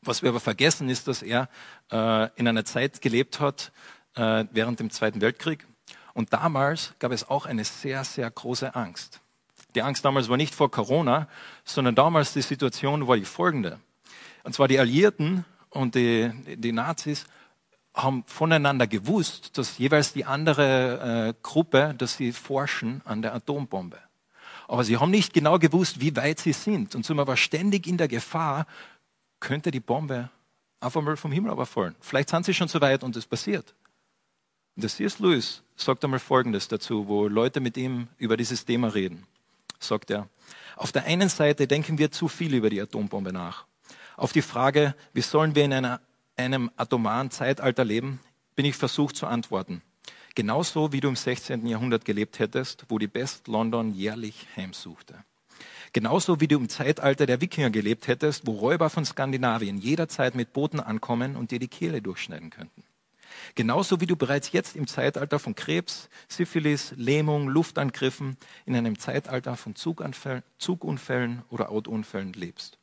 Was 0.00 0.22
wir 0.22 0.28
aber 0.28 0.38
vergessen 0.38 0.88
ist, 0.88 1.08
dass 1.08 1.20
er 1.20 1.48
äh, 1.90 2.28
in 2.36 2.46
einer 2.46 2.64
Zeit 2.64 3.00
gelebt 3.00 3.40
hat 3.40 3.72
äh, 4.14 4.44
während 4.52 4.78
dem 4.78 4.90
Zweiten 4.90 5.20
Weltkrieg. 5.20 5.66
Und 6.12 6.32
damals 6.32 6.94
gab 7.00 7.10
es 7.10 7.28
auch 7.28 7.44
eine 7.44 7.64
sehr, 7.64 8.04
sehr 8.04 8.30
große 8.30 8.76
Angst. 8.76 9.20
Die 9.74 9.82
Angst 9.82 10.04
damals 10.04 10.28
war 10.28 10.36
nicht 10.36 10.54
vor 10.54 10.70
Corona, 10.70 11.26
sondern 11.64 11.96
damals 11.96 12.34
die 12.34 12.42
Situation 12.42 13.08
war 13.08 13.16
die 13.16 13.24
folgende. 13.24 13.80
Und 14.44 14.54
zwar 14.54 14.68
die 14.68 14.78
Alliierten 14.78 15.44
und 15.70 15.96
die, 15.96 16.30
die 16.56 16.70
Nazis 16.70 17.24
haben 17.94 18.24
voneinander 18.26 18.86
gewusst, 18.86 19.56
dass 19.56 19.78
jeweils 19.78 20.12
die 20.12 20.24
andere 20.24 21.28
äh, 21.28 21.34
Gruppe, 21.42 21.94
dass 21.96 22.16
sie 22.16 22.32
forschen 22.32 23.00
an 23.04 23.22
der 23.22 23.34
Atombombe. 23.34 23.98
Aber 24.66 24.82
sie 24.82 24.96
haben 24.96 25.10
nicht 25.10 25.32
genau 25.32 25.58
gewusst, 25.58 26.00
wie 26.00 26.16
weit 26.16 26.40
sie 26.40 26.52
sind. 26.52 26.94
Und 26.94 27.06
somit 27.06 27.26
war 27.26 27.36
ständig 27.36 27.86
in 27.86 27.96
der 27.96 28.08
Gefahr, 28.08 28.66
könnte 29.38 29.70
die 29.70 29.80
Bombe 29.80 30.30
einfach 30.80 31.02
mal 31.02 31.16
vom 31.16 31.32
Himmel 31.32 31.52
überfallen. 31.52 31.94
Vielleicht 32.00 32.30
sind 32.30 32.44
sie 32.44 32.54
schon 32.54 32.68
so 32.68 32.80
weit 32.80 33.04
und 33.04 33.14
es 33.16 33.26
passiert. 33.26 33.74
Und 34.74 34.82
der 34.82 34.90
C.S. 34.90 35.18
Lewis 35.20 35.62
sagt 35.76 36.02
einmal 36.04 36.18
Folgendes 36.18 36.66
dazu, 36.66 37.06
wo 37.06 37.28
Leute 37.28 37.60
mit 37.60 37.76
ihm 37.76 38.08
über 38.18 38.36
dieses 38.36 38.64
Thema 38.64 38.88
reden. 38.88 39.26
Sagt 39.78 40.10
er, 40.10 40.28
auf 40.76 40.90
der 40.90 41.04
einen 41.04 41.28
Seite 41.28 41.66
denken 41.66 41.98
wir 41.98 42.10
zu 42.10 42.26
viel 42.26 42.54
über 42.54 42.70
die 42.70 42.80
Atombombe 42.80 43.32
nach. 43.32 43.66
Auf 44.16 44.32
die 44.32 44.42
Frage, 44.42 44.94
wie 45.12 45.20
sollen 45.20 45.54
wir 45.54 45.64
in 45.64 45.72
einer 45.72 46.00
einem 46.36 46.70
atomaren 46.76 47.30
Zeitalter 47.30 47.84
leben, 47.84 48.20
bin 48.56 48.64
ich 48.64 48.76
versucht 48.76 49.16
zu 49.16 49.26
antworten. 49.26 49.82
Genauso 50.34 50.92
wie 50.92 51.00
du 51.00 51.08
im 51.08 51.16
16. 51.16 51.66
Jahrhundert 51.66 52.04
gelebt 52.04 52.38
hättest, 52.38 52.86
wo 52.88 52.98
die 52.98 53.06
Best 53.06 53.46
London 53.46 53.92
jährlich 53.92 54.46
heimsuchte. 54.56 55.24
Genauso 55.92 56.40
wie 56.40 56.48
du 56.48 56.56
im 56.56 56.68
Zeitalter 56.68 57.24
der 57.24 57.40
Wikinger 57.40 57.70
gelebt 57.70 58.08
hättest, 58.08 58.48
wo 58.48 58.52
Räuber 58.52 58.90
von 58.90 59.04
Skandinavien 59.04 59.78
jederzeit 59.78 60.34
mit 60.34 60.52
Booten 60.52 60.80
ankommen 60.80 61.36
und 61.36 61.52
dir 61.52 61.60
die 61.60 61.68
Kehle 61.68 62.02
durchschneiden 62.02 62.50
könnten. 62.50 62.82
Genauso 63.54 64.00
wie 64.00 64.06
du 64.06 64.16
bereits 64.16 64.50
jetzt 64.50 64.74
im 64.74 64.88
Zeitalter 64.88 65.38
von 65.38 65.54
Krebs, 65.54 66.08
Syphilis, 66.28 66.94
Lähmung, 66.96 67.48
Luftangriffen 67.48 68.36
in 68.66 68.74
einem 68.74 68.98
Zeitalter 68.98 69.56
von 69.56 69.76
Zugunfällen 69.76 71.42
oder 71.48 71.70
Autounfällen 71.70 72.32
lebst. 72.32 72.78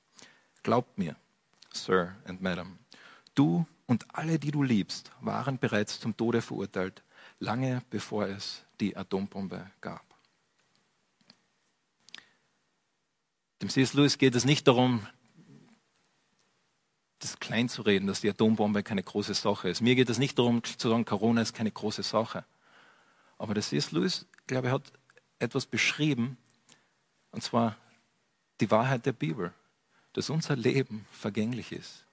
Glaubt 0.64 0.98
mir, 0.98 1.18
Sir 1.74 2.16
and 2.26 2.42
Madam, 2.42 2.78
Du 3.42 3.66
und 3.88 4.06
alle, 4.14 4.38
die 4.38 4.52
du 4.52 4.62
liebst, 4.62 5.12
waren 5.20 5.58
bereits 5.58 6.00
zum 6.00 6.16
Tode 6.16 6.44
verurteilt, 6.44 7.04
lange 7.40 7.82
bevor 7.90 8.28
es 8.28 8.64
die 8.80 8.96
Atombombe 8.96 9.72
gab. 9.82 10.06
Dem 13.60 13.70
C.S. 13.70 13.94
Lewis 13.94 14.20
geht 14.20 14.36
es 14.36 14.46
nicht 14.46 14.68
darum, 14.68 15.08
das 17.18 17.40
klein 17.40 17.68
zu 17.68 17.82
reden, 17.82 18.06
dass 18.06 18.22
die 18.22 18.30
Atombombe 18.30 18.84
keine 18.84 19.02
große 19.02 19.34
Sache 19.34 19.70
ist. 19.70 19.82
Mir 19.82 19.96
geht 19.96 20.12
es 20.12 20.20
nicht 20.20 20.38
darum 20.38 20.64
zu 20.64 20.90
sagen, 20.90 21.04
Corona 21.04 21.42
ist 21.42 21.56
keine 21.56 21.72
große 21.72 22.04
Sache. 22.04 22.46
Aber 23.40 23.56
der 23.56 23.64
C.S. 23.64 23.92
Lewis, 23.92 24.28
glaube 24.46 24.68
ich, 24.68 24.74
hat 24.74 24.84
etwas 25.40 25.66
beschrieben, 25.66 26.38
und 27.32 27.42
zwar 27.42 27.76
die 28.60 28.70
Wahrheit 28.70 29.08
der 29.08 29.14
Bibel, 29.14 29.52
dass 30.14 30.30
unser 30.30 30.56
Leben 30.56 31.08
vergänglich 31.12 31.72
ist. 31.72 32.06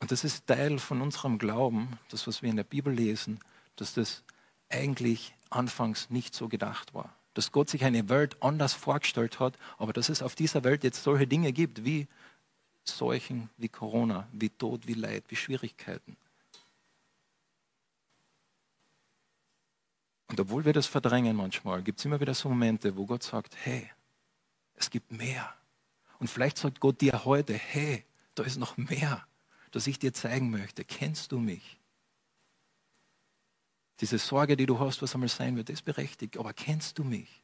Und 0.00 0.10
das 0.10 0.24
ist 0.24 0.46
Teil 0.46 0.78
von 0.78 1.02
unserem 1.02 1.38
Glauben, 1.38 1.98
das, 2.08 2.26
was 2.26 2.42
wir 2.42 2.48
in 2.48 2.56
der 2.56 2.64
Bibel 2.64 2.92
lesen, 2.92 3.38
dass 3.76 3.94
das 3.94 4.24
eigentlich 4.70 5.34
anfangs 5.50 6.10
nicht 6.10 6.34
so 6.34 6.48
gedacht 6.48 6.94
war. 6.94 7.14
Dass 7.34 7.52
Gott 7.52 7.68
sich 7.68 7.84
eine 7.84 8.08
Welt 8.08 8.42
anders 8.42 8.72
vorgestellt 8.72 9.38
hat, 9.38 9.56
aber 9.78 9.92
dass 9.92 10.08
es 10.08 10.22
auf 10.22 10.34
dieser 10.34 10.64
Welt 10.64 10.84
jetzt 10.84 11.02
solche 11.02 11.26
Dinge 11.26 11.52
gibt 11.52 11.84
wie 11.84 12.08
Seuchen, 12.84 13.50
wie 13.58 13.68
Corona, 13.68 14.26
wie 14.32 14.48
Tod, 14.48 14.86
wie 14.86 14.94
Leid, 14.94 15.24
wie 15.28 15.36
Schwierigkeiten. 15.36 16.16
Und 20.28 20.40
obwohl 20.40 20.64
wir 20.64 20.72
das 20.72 20.86
verdrängen 20.86 21.36
manchmal, 21.36 21.82
gibt 21.82 21.98
es 21.98 22.04
immer 22.04 22.20
wieder 22.20 22.34
so 22.34 22.48
Momente, 22.48 22.96
wo 22.96 23.04
Gott 23.04 23.22
sagt, 23.22 23.54
hey, 23.64 23.90
es 24.74 24.88
gibt 24.88 25.12
mehr. 25.12 25.54
Und 26.18 26.30
vielleicht 26.30 26.56
sagt 26.56 26.80
Gott 26.80 27.00
dir 27.00 27.24
heute, 27.24 27.52
hey, 27.52 28.04
da 28.34 28.44
ist 28.44 28.56
noch 28.56 28.76
mehr 28.76 29.26
das 29.70 29.86
ich 29.86 29.98
dir 29.98 30.12
zeigen 30.12 30.50
möchte. 30.50 30.84
Kennst 30.84 31.32
du 31.32 31.38
mich? 31.38 31.78
Diese 34.00 34.18
Sorge, 34.18 34.56
die 34.56 34.66
du 34.66 34.78
hast, 34.78 35.02
was 35.02 35.14
einmal 35.14 35.28
sein 35.28 35.56
wird, 35.56 35.68
ist 35.70 35.84
berechtigt, 35.84 36.38
aber 36.38 36.52
kennst 36.52 36.98
du 36.98 37.04
mich? 37.04 37.42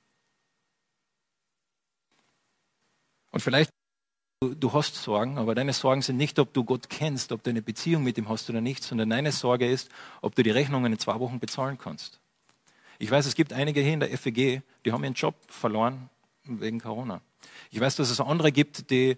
Und 3.31 3.41
vielleicht 3.41 3.71
du, 4.41 4.55
du 4.55 4.73
hast 4.73 4.95
Sorgen, 4.95 5.39
aber 5.39 5.55
deine 5.55 5.73
Sorgen 5.73 6.03
sind 6.03 6.17
nicht, 6.17 6.39
ob 6.39 6.53
du 6.53 6.65
Gott 6.65 6.89
kennst, 6.89 7.33
ob 7.33 7.43
du 7.43 7.51
eine 7.51 7.63
Beziehung 7.63 8.03
mit 8.03 8.19
ihm 8.19 8.29
hast 8.29 8.49
oder 8.51 8.61
nicht, 8.61 8.83
sondern 8.83 9.11
deine 9.11 9.33
Sorge 9.33 9.71
ist, 9.71 9.91
ob 10.21 10.35
du 10.35 10.43
die 10.43 10.51
Rechnungen 10.51 10.93
in 10.93 10.99
zwei 10.99 11.19
Wochen 11.21 11.39
bezahlen 11.39 11.79
kannst. 11.79 12.21
Ich 12.99 13.11
weiß, 13.11 13.27
es 13.27 13.35
gibt 13.35 13.53
einige 13.53 13.81
hier 13.81 13.95
in 13.95 14.01
der 14.01 14.17
FEG, 14.17 14.63
die 14.85 14.93
haben 14.93 15.05
ihren 15.05 15.15
Job 15.15 15.35
verloren 15.49 16.09
wegen 16.45 16.81
Corona. 16.81 17.21
Ich 17.71 17.81
weiß, 17.81 17.97
dass 17.97 18.11
es 18.11 18.21
andere 18.21 18.53
gibt, 18.53 18.91
die 18.91 19.17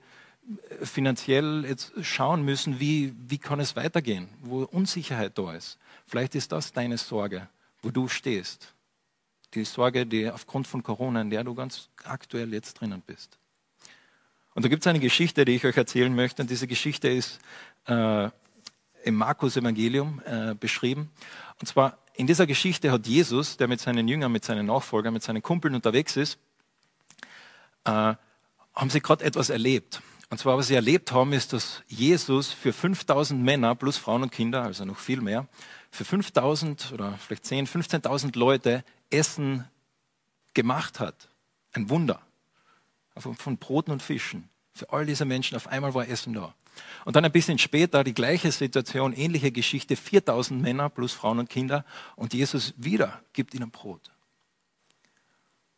finanziell 0.83 1.65
jetzt 1.67 1.93
schauen 2.03 2.45
müssen, 2.45 2.81
wie, 2.81 3.15
wie 3.29 3.39
kann 3.39 3.61
es 3.61 3.77
weitergehen, 3.77 4.29
wo 4.41 4.63
Unsicherheit 4.63 5.37
da 5.37 5.55
ist. 5.55 5.79
Vielleicht 6.07 6.35
ist 6.35 6.53
das 6.53 6.73
deine 6.73 6.99
Sorge, 6.99 7.49
wo 7.83 7.91
du 7.91 8.09
stehst. 8.09 8.73
Die 9.55 9.65
Sorge, 9.65 10.07
die 10.07 10.31
aufgrund 10.31 10.67
von 10.67 10.83
Corona, 10.83 11.21
in 11.21 11.31
der 11.31 11.45
du 11.45 11.55
ganz 11.55 11.89
aktuell 12.05 12.53
jetzt 12.53 12.75
drinnen 12.75 13.03
bist. 13.07 13.39
Und 14.55 14.65
da 14.65 14.69
gibt 14.69 14.83
es 14.83 14.87
eine 14.87 15.01
Geschichte, 15.01 15.45
die 15.45 15.57
ich 15.57 15.65
euch 15.65 15.77
erzählen 15.77 16.15
möchte. 16.15 16.43
Und 16.43 16.51
diese 16.51 16.67
Geschichte 16.67 17.09
ist 17.09 17.39
äh, 17.87 18.29
im 19.05 19.15
Markus-Evangelium 19.15 20.21
äh, 20.25 20.55
beschrieben. 20.55 21.11
Und 21.61 21.67
zwar 21.67 21.99
in 22.15 22.27
dieser 22.27 22.47
Geschichte 22.47 22.91
hat 22.91 23.07
Jesus, 23.07 23.57
der 23.57 23.69
mit 23.69 23.81
seinen 23.81 24.09
Jüngern, 24.09 24.33
mit 24.33 24.45
seinen 24.45 24.67
Nachfolgern, 24.67 25.15
mit 25.15 25.23
seinen 25.23 25.43
Kumpeln 25.43 25.75
unterwegs 25.75 26.17
ist, 26.17 26.39
äh, 27.85 28.15
haben 28.75 28.91
sie 28.91 29.01
gerade 29.01 29.25
etwas 29.25 29.51
erlebt. 29.51 30.03
Und 30.31 30.39
zwar, 30.39 30.59
was 30.59 30.67
sie 30.69 30.75
erlebt 30.75 31.11
haben, 31.13 31.33
ist, 31.33 31.53
dass 31.53 31.83
Jesus 31.87 32.53
für 32.53 32.73
5000 32.73 33.43
Männer 33.43 33.75
plus 33.75 33.97
Frauen 33.97 34.23
und 34.23 34.33
Kinder, 34.33 34.63
also 34.63 34.85
noch 34.85 34.99
viel 34.99 35.21
mehr, 35.21 35.49
für 35.91 36.05
5000 36.05 36.93
oder 36.93 37.17
vielleicht 37.19 37.47
10, 37.47 37.67
15.000 37.67 38.39
Leute 38.39 38.85
Essen 39.11 39.65
gemacht 40.53 41.01
hat. 41.01 41.29
Ein 41.73 41.89
Wunder. 41.89 42.21
Von 43.17 43.57
Broten 43.57 43.91
und 43.91 44.03
Fischen. 44.03 44.49
Für 44.75 44.93
all 44.93 45.07
diese 45.07 45.25
Menschen 45.25 45.57
auf 45.57 45.67
einmal 45.67 45.95
war 45.95 46.07
Essen 46.07 46.35
da. 46.35 46.55
Und 47.05 47.17
dann 47.17 47.25
ein 47.25 47.33
bisschen 47.33 47.59
später 47.59 48.05
die 48.05 48.15
gleiche 48.15 48.53
Situation, 48.53 49.13
ähnliche 49.13 49.51
Geschichte, 49.51 49.97
4000 49.97 50.61
Männer 50.61 50.89
plus 50.91 51.13
Frauen 51.13 51.41
und 51.41 51.51
Kinder 51.51 51.85
und 52.15 52.35
Jesus 52.35 52.75
wieder 52.77 53.21
gibt 53.33 53.55
ihnen 53.55 53.71
Brot. 53.71 54.13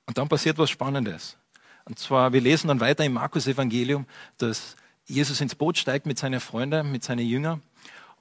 Und 0.06 0.18
dann 0.18 0.28
passiert 0.28 0.58
was 0.58 0.70
Spannendes. 0.70 1.38
Und 1.84 1.98
zwar, 1.98 2.32
wir 2.32 2.40
lesen 2.40 2.68
dann 2.68 2.80
weiter 2.80 3.04
im 3.04 3.14
Markus 3.14 3.46
Evangelium, 3.46 4.06
dass 4.38 4.76
Jesus 5.06 5.40
ins 5.40 5.54
Boot 5.54 5.78
steigt 5.78 6.06
mit 6.06 6.18
seinen 6.18 6.40
Freunden, 6.40 6.92
mit 6.92 7.02
seinen 7.02 7.26
Jüngern. 7.26 7.62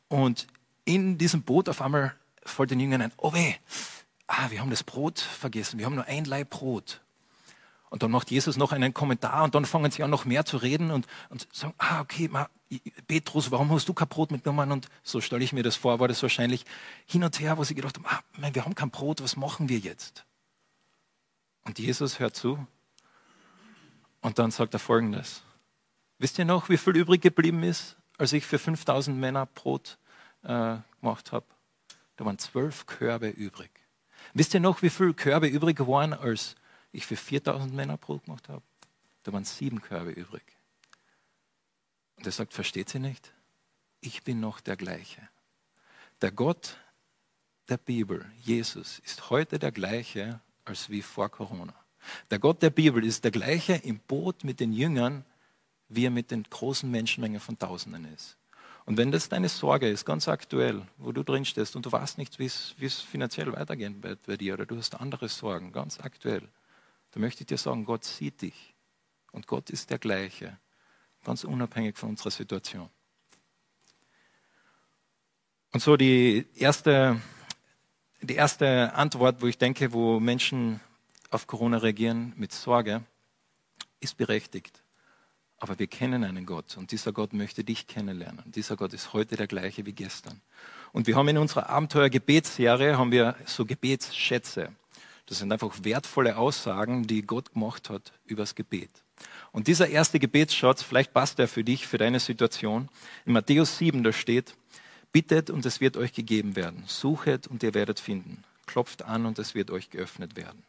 Und 0.07 0.47
in 0.85 1.17
diesem 1.17 1.43
Boot 1.43 1.69
auf 1.69 1.81
einmal 1.81 2.15
fällt 2.43 2.71
den 2.71 2.79
Jüngern 2.79 3.01
ein, 3.01 3.11
oh 3.17 3.33
weh, 3.33 3.53
ah, 4.27 4.49
wir 4.49 4.61
haben 4.61 4.69
das 4.69 4.83
Brot 4.83 5.19
vergessen, 5.19 5.77
wir 5.77 5.85
haben 5.85 5.95
nur 5.95 6.05
ein 6.05 6.25
Leib 6.25 6.49
Brot. 6.49 7.01
Und 7.89 8.03
dann 8.03 8.11
macht 8.11 8.29
Jesus 8.29 8.57
noch 8.57 8.71
einen 8.71 8.93
Kommentar 8.93 9.43
und 9.43 9.55
dann 9.55 9.65
fangen 9.65 9.89
sie 9.91 10.03
an, 10.03 10.11
noch 10.11 10.25
mehr 10.25 10.45
zu 10.45 10.57
reden 10.57 10.91
und, 10.91 11.07
und 11.29 11.47
sagen, 11.51 11.73
ah, 11.79 12.01
okay, 12.01 12.27
ma, 12.27 12.47
Petrus, 13.07 13.49
warum 13.49 13.71
hast 13.71 13.89
du 13.89 13.93
kein 13.93 14.07
Brot 14.07 14.31
mitgenommen? 14.31 14.71
Und 14.71 14.89
so 15.01 15.21
stelle 15.21 15.43
ich 15.43 15.53
mir 15.53 15.63
das 15.63 15.75
vor, 15.75 15.99
war 15.99 16.07
das 16.07 16.21
wahrscheinlich 16.21 16.65
hin 17.07 17.23
und 17.23 17.39
her, 17.39 17.57
wo 17.57 17.63
sie 17.63 17.73
gedacht 17.73 17.97
haben, 17.97 18.05
ah, 18.07 18.19
mein, 18.37 18.53
wir 18.53 18.65
haben 18.65 18.75
kein 18.75 18.91
Brot, 18.91 19.23
was 19.23 19.35
machen 19.35 19.69
wir 19.69 19.79
jetzt? 19.79 20.25
Und 21.65 21.79
Jesus 21.79 22.19
hört 22.19 22.35
zu 22.35 22.65
und 24.21 24.39
dann 24.39 24.51
sagt 24.51 24.73
er 24.73 24.79
folgendes. 24.79 25.43
Wisst 26.17 26.37
ihr 26.37 26.45
noch, 26.45 26.69
wie 26.69 26.77
viel 26.77 26.95
übrig 26.95 27.21
geblieben 27.21 27.63
ist, 27.63 27.95
als 28.17 28.33
ich 28.33 28.45
für 28.45 28.59
5000 28.59 29.17
Männer 29.17 29.45
Brot 29.45 29.97
äh, 30.43 30.77
gemacht 30.99 31.31
habe? 31.31 31.45
Da 32.17 32.25
waren 32.25 32.37
zwölf 32.37 32.85
Körbe 32.85 33.29
übrig. 33.29 33.71
Wisst 34.33 34.53
ihr 34.53 34.59
noch, 34.59 34.81
wie 34.81 34.89
viele 34.89 35.13
Körbe 35.13 35.47
übrig 35.47 35.79
waren, 35.79 36.13
als 36.13 36.55
ich 36.91 37.05
für 37.05 37.15
4000 37.15 37.73
Männer 37.73 37.97
Brot 37.97 38.25
gemacht 38.25 38.49
habe? 38.49 38.63
Da 39.23 39.31
waren 39.31 39.45
sieben 39.45 39.81
Körbe 39.81 40.11
übrig. 40.11 40.43
Und 42.17 42.25
er 42.25 42.31
sagt, 42.33 42.53
versteht 42.53 42.89
sie 42.89 42.99
nicht? 42.99 43.33
Ich 44.01 44.23
bin 44.23 44.41
noch 44.41 44.59
der 44.59 44.75
gleiche. 44.75 45.29
Der 46.21 46.31
Gott 46.31 46.77
der 47.69 47.77
Bibel, 47.77 48.29
Jesus, 48.41 48.99
ist 48.99 49.29
heute 49.29 49.59
der 49.59 49.71
gleiche 49.71 50.41
als 50.65 50.89
wie 50.89 51.01
vor 51.01 51.29
Corona. 51.29 51.73
Der 52.31 52.39
Gott 52.39 52.61
der 52.61 52.69
Bibel 52.69 53.03
ist 53.05 53.23
der 53.23 53.31
gleiche 53.31 53.73
im 53.73 53.99
Boot 53.99 54.43
mit 54.43 54.59
den 54.59 54.73
Jüngern, 54.73 55.25
wie 55.89 56.05
er 56.05 56.11
mit 56.11 56.31
den 56.31 56.43
großen 56.43 56.89
Menschenmengen 56.89 57.39
von 57.39 57.57
Tausenden 57.57 58.05
ist. 58.13 58.37
Und 58.85 58.97
wenn 58.97 59.11
das 59.11 59.29
deine 59.29 59.49
Sorge 59.49 59.87
ist, 59.87 60.05
ganz 60.05 60.27
aktuell, 60.27 60.81
wo 60.97 61.11
du 61.11 61.23
drin 61.23 61.45
stehst 61.45 61.75
und 61.75 61.85
du 61.85 61.91
weißt 61.91 62.17
nicht, 62.17 62.39
wie 62.39 62.45
es 62.45 63.01
finanziell 63.01 63.51
weitergehen 63.53 64.01
wird 64.01 64.25
bei 64.25 64.35
dir 64.35 64.55
oder 64.55 64.65
du 64.65 64.77
hast 64.77 64.99
andere 64.99 65.29
Sorgen, 65.29 65.71
ganz 65.71 65.99
aktuell, 65.99 66.47
dann 67.11 67.21
möchte 67.21 67.41
ich 67.41 67.47
dir 67.47 67.57
sagen, 67.57 67.85
Gott 67.85 68.03
sieht 68.03 68.41
dich. 68.41 68.73
Und 69.31 69.45
Gott 69.45 69.69
ist 69.69 69.91
der 69.91 69.99
gleiche, 69.99 70.57
ganz 71.23 71.43
unabhängig 71.43 71.97
von 71.97 72.09
unserer 72.09 72.31
Situation. 72.31 72.89
Und 75.71 75.81
so 75.81 75.97
die 75.97 76.47
erste, 76.55 77.21
die 78.21 78.35
erste 78.35 78.93
Antwort, 78.95 79.41
wo 79.41 79.45
ich 79.45 79.57
denke, 79.57 79.93
wo 79.93 80.19
Menschen 80.19 80.79
auf 81.29 81.47
Corona 81.47 81.77
reagieren 81.77 82.33
mit 82.35 82.51
Sorge, 82.51 83.03
ist 83.99 84.17
berechtigt. 84.17 84.83
Aber 85.57 85.77
wir 85.77 85.87
kennen 85.87 86.23
einen 86.23 86.45
Gott 86.45 86.77
und 86.77 86.91
dieser 86.91 87.11
Gott 87.11 87.33
möchte 87.33 87.63
dich 87.63 87.87
kennenlernen. 87.87 88.51
Dieser 88.51 88.77
Gott 88.77 88.93
ist 88.93 89.11
heute 89.11 89.35
der 89.35 89.47
gleiche 89.47 89.85
wie 89.85 89.93
gestern. 89.93 90.41
Und 90.93 91.05
wir 91.05 91.15
haben 91.15 91.27
in 91.27 91.37
unserer 91.37 91.69
Abenteuer-Gebetsserie 91.69 92.97
haben 92.97 93.11
wir 93.11 93.35
so 93.45 93.65
Gebetsschätze. 93.65 94.71
Das 95.25 95.39
sind 95.39 95.51
einfach 95.51 95.83
wertvolle 95.83 96.37
Aussagen, 96.37 97.05
die 97.05 97.21
Gott 97.21 97.53
gemacht 97.53 97.89
hat 97.89 98.13
übers 98.25 98.55
Gebet. 98.55 98.89
Und 99.51 99.67
dieser 99.67 99.89
erste 99.89 100.17
Gebetsschatz, 100.17 100.81
vielleicht 100.81 101.13
passt 101.13 101.39
er 101.39 101.47
für 101.47 101.63
dich, 101.63 101.87
für 101.87 101.97
deine 101.97 102.19
Situation. 102.19 102.89
In 103.25 103.33
Matthäus 103.33 103.77
7, 103.77 104.01
da 104.01 104.13
steht, 104.13 104.55
bittet 105.11 105.49
und 105.49 105.65
es 105.65 105.81
wird 105.81 105.97
euch 105.97 106.13
gegeben 106.13 106.55
werden. 106.55 106.83
Suchet 106.87 107.47
und 107.47 107.63
ihr 107.63 107.73
werdet 107.73 107.99
finden. 107.99 108.43
Klopft 108.65 109.03
an 109.03 109.25
und 109.25 109.39
es 109.39 109.55
wird 109.55 109.71
euch 109.71 109.89
geöffnet 109.89 110.35
werden. 110.35 110.63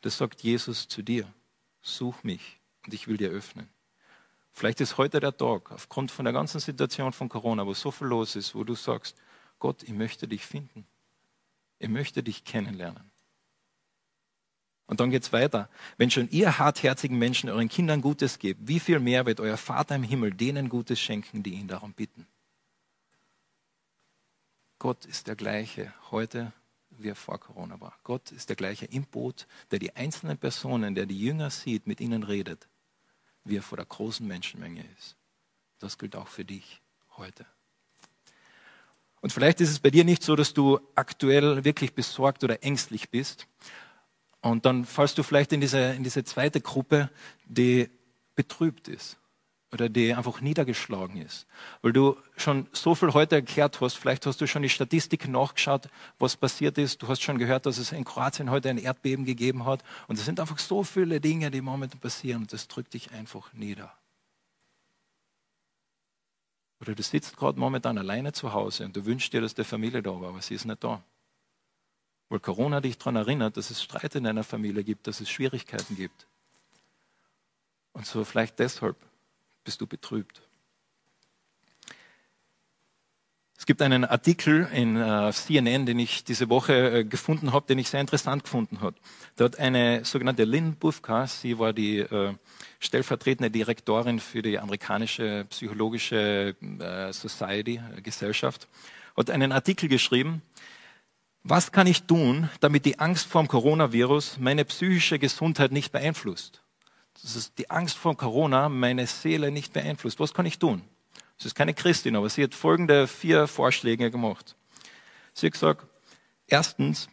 Das 0.00 0.18
sagt 0.18 0.42
Jesus 0.42 0.88
zu 0.88 1.02
dir. 1.02 1.32
Such 1.80 2.22
mich 2.22 2.60
und 2.84 2.94
ich 2.94 3.08
will 3.08 3.16
dir 3.16 3.30
öffnen. 3.30 3.68
Vielleicht 4.50 4.80
ist 4.80 4.98
heute 4.98 5.20
der 5.20 5.36
Tag, 5.36 5.70
aufgrund 5.70 6.10
von 6.10 6.24
der 6.24 6.34
ganzen 6.34 6.58
Situation 6.60 7.12
von 7.12 7.28
Corona, 7.28 7.66
wo 7.66 7.74
so 7.74 7.90
viel 7.90 8.08
los 8.08 8.34
ist, 8.34 8.54
wo 8.54 8.64
du 8.64 8.74
sagst, 8.74 9.16
Gott, 9.58 9.82
ich 9.82 9.92
möchte 9.92 10.26
dich 10.26 10.44
finden. 10.44 10.86
Ich 11.78 11.88
möchte 11.88 12.22
dich 12.22 12.44
kennenlernen. 12.44 13.10
Und 14.86 15.00
dann 15.00 15.10
geht 15.10 15.22
es 15.22 15.32
weiter. 15.32 15.68
Wenn 15.96 16.10
schon 16.10 16.30
ihr 16.30 16.58
hartherzigen 16.58 17.18
Menschen 17.18 17.50
euren 17.50 17.68
Kindern 17.68 18.00
Gutes 18.00 18.38
gebt, 18.38 18.66
wie 18.66 18.80
viel 18.80 19.00
mehr 19.00 19.26
wird 19.26 19.38
euer 19.38 19.58
Vater 19.58 19.94
im 19.94 20.02
Himmel 20.02 20.32
denen 20.32 20.68
Gutes 20.68 20.98
schenken, 20.98 21.42
die 21.42 21.52
ihn 21.52 21.68
darum 21.68 21.92
bitten? 21.92 22.26
Gott 24.78 25.04
ist 25.04 25.26
der 25.26 25.36
gleiche 25.36 25.92
heute, 26.10 26.52
wie 26.98 27.08
er 27.08 27.14
vor 27.14 27.38
Corona 27.38 27.80
war. 27.80 27.98
Gott 28.02 28.32
ist 28.32 28.48
der 28.48 28.56
gleiche 28.56 28.86
im 28.86 29.04
Boot, 29.04 29.46
der 29.70 29.78
die 29.78 29.94
einzelnen 29.96 30.38
Personen, 30.38 30.94
der 30.94 31.06
die 31.06 31.18
Jünger 31.18 31.50
sieht, 31.50 31.86
mit 31.86 32.00
ihnen 32.00 32.22
redet 32.22 32.68
wie 33.48 33.56
er 33.56 33.62
vor 33.62 33.76
der 33.76 33.86
großen 33.86 34.26
Menschenmenge 34.26 34.84
ist. 34.98 35.16
Das 35.78 35.98
gilt 35.98 36.16
auch 36.16 36.28
für 36.28 36.44
dich 36.44 36.80
heute. 37.16 37.46
Und 39.20 39.32
vielleicht 39.32 39.60
ist 39.60 39.70
es 39.70 39.80
bei 39.80 39.90
dir 39.90 40.04
nicht 40.04 40.22
so, 40.22 40.36
dass 40.36 40.54
du 40.54 40.80
aktuell 40.94 41.64
wirklich 41.64 41.94
besorgt 41.94 42.44
oder 42.44 42.62
ängstlich 42.62 43.10
bist. 43.10 43.48
Und 44.40 44.64
dann 44.64 44.84
fallst 44.84 45.18
du 45.18 45.22
vielleicht 45.22 45.52
in 45.52 45.60
diese, 45.60 45.92
in 45.94 46.04
diese 46.04 46.22
zweite 46.22 46.60
Gruppe, 46.60 47.10
die 47.44 47.90
betrübt 48.36 48.86
ist 48.86 49.18
oder 49.72 49.88
die 49.88 50.14
einfach 50.14 50.40
niedergeschlagen 50.40 51.20
ist. 51.20 51.46
Weil 51.82 51.92
du 51.92 52.16
schon 52.36 52.66
so 52.72 52.94
viel 52.94 53.12
heute 53.12 53.36
erklärt 53.36 53.80
hast, 53.80 53.94
vielleicht 53.94 54.24
hast 54.24 54.40
du 54.40 54.46
schon 54.46 54.62
die 54.62 54.68
Statistik 54.68 55.28
nachgeschaut, 55.28 55.88
was 56.18 56.36
passiert 56.36 56.78
ist. 56.78 57.02
Du 57.02 57.08
hast 57.08 57.20
schon 57.20 57.38
gehört, 57.38 57.66
dass 57.66 57.78
es 57.78 57.92
in 57.92 58.04
Kroatien 58.04 58.50
heute 58.50 58.70
ein 58.70 58.78
Erdbeben 58.78 59.24
gegeben 59.24 59.66
hat. 59.66 59.84
Und 60.06 60.18
es 60.18 60.24
sind 60.24 60.40
einfach 60.40 60.58
so 60.58 60.84
viele 60.84 61.20
Dinge, 61.20 61.50
die 61.50 61.60
momentan 61.60 62.00
passieren. 62.00 62.42
Und 62.42 62.52
das 62.52 62.68
drückt 62.68 62.94
dich 62.94 63.12
einfach 63.12 63.52
nieder. 63.52 63.92
Oder 66.80 66.94
du 66.94 67.02
sitzt 67.02 67.36
gerade 67.36 67.58
momentan 67.58 67.98
alleine 67.98 68.32
zu 68.32 68.52
Hause 68.52 68.84
und 68.84 68.96
du 68.96 69.04
wünschst 69.04 69.32
dir, 69.32 69.40
dass 69.40 69.54
die 69.54 69.64
Familie 69.64 70.00
da 70.00 70.10
war, 70.20 70.28
aber 70.28 70.40
sie 70.40 70.54
ist 70.54 70.64
nicht 70.64 70.82
da. 70.82 71.02
Weil 72.28 72.40
Corona 72.40 72.80
dich 72.80 72.98
daran 72.98 73.16
erinnert, 73.16 73.56
dass 73.56 73.70
es 73.70 73.82
Streit 73.82 74.14
in 74.14 74.24
deiner 74.24 74.44
Familie 74.44 74.84
gibt, 74.84 75.06
dass 75.06 75.20
es 75.20 75.28
Schwierigkeiten 75.28 75.96
gibt. 75.96 76.26
Und 77.92 78.06
so 78.06 78.24
vielleicht 78.24 78.58
deshalb 78.60 78.96
bist 79.68 79.82
du 79.82 79.86
betrübt. 79.86 80.40
Es 83.58 83.66
gibt 83.66 83.82
einen 83.82 84.06
Artikel 84.06 84.66
in 84.72 84.96
äh, 84.96 85.30
CNN, 85.30 85.84
den 85.84 85.98
ich 85.98 86.24
diese 86.24 86.48
Woche 86.48 87.00
äh, 87.00 87.04
gefunden 87.04 87.52
habe, 87.52 87.66
den 87.66 87.78
ich 87.78 87.90
sehr 87.90 88.00
interessant 88.00 88.44
gefunden 88.44 88.80
habe. 88.80 88.96
Da 89.36 89.44
hat 89.44 89.58
eine 89.58 90.06
sogenannte 90.06 90.44
Lynn 90.44 90.76
Bufka, 90.76 91.26
sie 91.26 91.58
war 91.58 91.74
die 91.74 91.98
äh, 91.98 92.32
stellvertretende 92.80 93.50
Direktorin 93.50 94.20
für 94.20 94.40
die 94.40 94.58
amerikanische 94.58 95.44
psychologische 95.50 96.56
Society, 97.10 97.78
Gesellschaft, 98.02 98.68
hat 99.18 99.28
einen 99.28 99.52
Artikel 99.52 99.90
geschrieben, 99.90 100.40
was 101.42 101.72
kann 101.72 101.86
ich 101.86 102.04
tun, 102.04 102.48
damit 102.60 102.86
die 102.86 102.98
Angst 102.98 103.26
vor 103.26 103.42
dem 103.42 103.48
Coronavirus 103.48 104.38
meine 104.38 104.64
psychische 104.64 105.18
Gesundheit 105.18 105.72
nicht 105.72 105.92
beeinflusst? 105.92 106.62
Dass 107.22 107.54
die 107.54 107.70
Angst 107.70 107.96
vor 107.96 108.16
Corona 108.16 108.68
meine 108.68 109.06
Seele 109.06 109.50
nicht 109.50 109.72
beeinflusst. 109.72 110.20
Was 110.20 110.34
kann 110.34 110.46
ich 110.46 110.58
tun? 110.58 110.82
Sie 111.36 111.46
ist 111.46 111.54
keine 111.54 111.74
Christin, 111.74 112.16
aber 112.16 112.28
sie 112.28 112.42
hat 112.42 112.54
folgende 112.54 113.06
vier 113.06 113.46
Vorschläge 113.46 114.10
gemacht. 114.10 114.56
Sie 115.32 115.46
hat 115.46 115.52
gesagt, 115.52 115.86
erstens, 116.48 117.08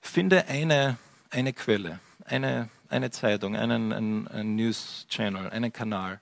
finde 0.00 0.46
eine, 0.46 0.98
eine 1.30 1.52
Quelle, 1.52 2.00
eine, 2.24 2.68
eine 2.88 3.10
Zeitung, 3.10 3.56
einen, 3.56 3.92
einen, 3.92 4.28
einen 4.28 4.56
News 4.56 5.06
Channel, 5.08 5.48
einen 5.50 5.72
Kanal, 5.72 6.20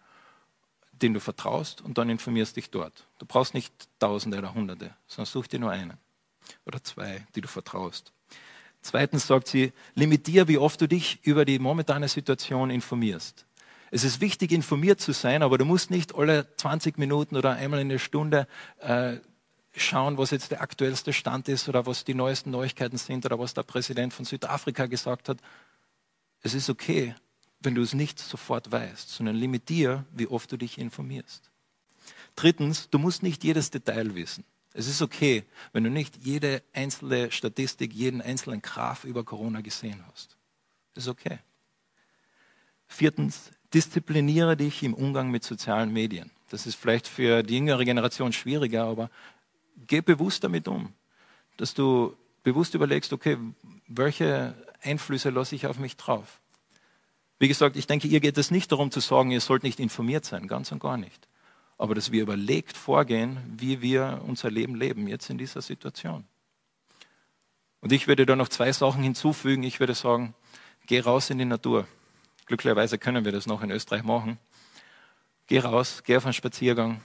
den 0.93 1.15
du 1.15 1.21
vertraust 1.21 1.81
und 1.81 1.99
dann 1.99 2.11
informierst 2.11 2.57
dich 2.57 2.71
dort. 2.71 3.07
Du 3.19 3.27
brauchst 3.27 3.55
nicht 3.55 3.73
Tausende 3.99 4.39
oder 4.39 4.55
Hunderte, 4.55 4.95
sondern 5.07 5.31
such 5.31 5.47
dir 5.49 5.59
nur 5.59 5.71
einen 5.71 5.99
oder 6.65 6.83
zwei, 6.83 7.27
die 7.35 7.41
du 7.41 7.49
vertraust. 7.49 8.13
Zweitens 8.81 9.27
sagt 9.27 9.49
sie, 9.49 9.73
limitier, 9.95 10.49
wie 10.49 10.59
oft 10.59 10.81
du 10.81 10.87
dich 10.87 11.19
über 11.23 11.45
die 11.45 11.59
momentane 11.59 12.09
Situation 12.09 12.71
informierst. 12.71 13.47
Es 13.91 14.05
ist 14.05 14.21
wichtig, 14.21 14.53
informiert 14.53 15.01
zu 15.01 15.13
sein, 15.13 15.43
aber 15.43 15.59
du 15.59 15.65
musst 15.65 15.91
nicht 15.91 16.15
alle 16.15 16.55
20 16.57 16.99
Minuten 16.99 17.37
oder 17.37 17.53
einmal 17.53 17.81
in 17.81 17.89
der 17.89 17.99
Stunde 17.99 18.47
äh, 18.81 19.17
schauen, 19.75 20.19
was 20.19 20.31
jetzt 20.31 20.51
der 20.51 20.61
aktuellste 20.61 21.13
Stand 21.13 21.49
ist 21.49 21.69
oder 21.69 21.87
was 21.87 22.05
die 22.05 22.15
neuesten 22.15 22.51
Neuigkeiten 22.51 22.99
sind 22.99 23.25
oder 23.25 23.39
was 23.39 23.55
der 23.55 23.63
Präsident 23.63 24.13
von 24.13 24.25
Südafrika 24.25 24.87
gesagt 24.87 25.29
hat. 25.29 25.39
Es 26.43 26.55
ist 26.55 26.69
okay, 26.69 27.15
wenn 27.61 27.75
du 27.75 27.83
es 27.83 27.95
nicht 27.95 28.19
sofort 28.19 28.71
weißt, 28.71 29.11
sondern 29.11 29.37
limitier, 29.37 30.05
wie 30.13 30.29
oft 30.29 30.53
du 30.53 30.57
dich 30.57 30.79
informierst. 30.79 31.51
Drittens, 32.37 32.89
du 32.91 32.99
musst 32.99 33.23
nicht 33.23 33.43
jedes 33.43 33.71
Detail 33.71 34.15
wissen. 34.15 34.45
Es 34.79 34.87
ist 34.87 35.03
okay, 35.03 35.43
wenn 35.73 35.83
du 35.83 35.91
nicht 35.91 36.25
jede 36.25 36.63
einzelne 36.73 37.33
Statistik, 37.33 37.93
jeden 37.93 38.23
einzelnen 38.23 38.63
Graph 38.63 39.03
über 39.03 39.25
Corona 39.25 39.61
gesehen 39.61 40.05
hast. 40.07 40.37
Das 40.95 41.03
ist 41.03 41.09
okay. 41.09 41.41
Viertens, 42.87 43.51
diszipliniere 43.75 44.57
dich 44.57 44.85
im 44.85 44.95
Umgang 44.95 45.33
mit 45.33 45.43
sozialen 45.43 45.93
Medien. 45.93 46.31
Das 46.51 46.65
ist 46.65 46.77
vielleicht 46.77 47.09
für 47.09 47.43
die 47.43 47.57
jüngere 47.57 47.85
Generation 47.85 48.33
schwieriger, 48.33 48.85
aber 48.85 49.11
geh 49.89 50.01
bewusst 50.01 50.45
damit 50.45 50.69
um. 50.69 50.93
Dass 51.57 51.75
du 51.75 52.17
bewusst 52.45 52.75
überlegst, 52.75 53.13
okay, 53.13 53.37
welche 53.89 54.55
Einflüsse 54.81 55.31
lasse 55.31 55.57
ich 55.57 55.67
auf 55.67 55.81
mich 55.81 55.97
drauf? 55.97 56.39
Wie 57.41 57.49
gesagt, 57.49 57.75
ich 57.75 57.89
denke, 57.89 58.07
ihr 58.07 58.21
geht 58.21 58.39
es 58.39 58.53
nicht 58.53 58.71
darum 58.71 58.93
zu 58.93 59.01
sagen, 59.01 59.33
ihr 59.33 59.41
sollt 59.41 59.65
nicht 59.65 59.81
informiert 59.81 60.25
sein, 60.25 60.47
ganz 60.47 60.71
und 60.71 60.79
gar 60.79 60.99
nicht. 60.99 61.28
Aber 61.79 61.95
dass 61.95 62.13
wir 62.13 62.23
überlegt 62.23 62.77
vorgehen, 62.77 63.39
wie 63.57 63.81
wir 63.81 64.21
unser 64.27 64.51
Leben 64.51 64.75
leben, 64.75 65.09
jetzt 65.09 65.31
in 65.31 65.39
dieser 65.39 65.63
Situation. 65.63 66.25
Und 67.81 67.93
ich 67.93 68.09
würde 68.09 68.27
da 68.27 68.37
noch 68.37 68.49
zwei 68.49 68.73
Sachen 68.73 69.03
hinzufügen. 69.03 69.63
Ich 69.63 69.81
würde 69.81 69.95
sagen, 69.95 70.35
geh 70.87 71.01
raus 71.01 71.31
in 71.31 71.39
die 71.39 71.45
Natur. 71.45 71.87
Glücklicherweise 72.47 72.99
können 72.99 73.25
wir 73.25 73.33
das 73.33 73.47
noch 73.47 73.63
in 73.63 73.71
Österreich 73.71 74.03
machen. 74.03 74.39
Geh 75.47 75.61
raus, 75.61 76.03
geh 76.05 76.17
auf 76.17 76.25
einen 76.25 76.33
Spaziergang, 76.33 77.01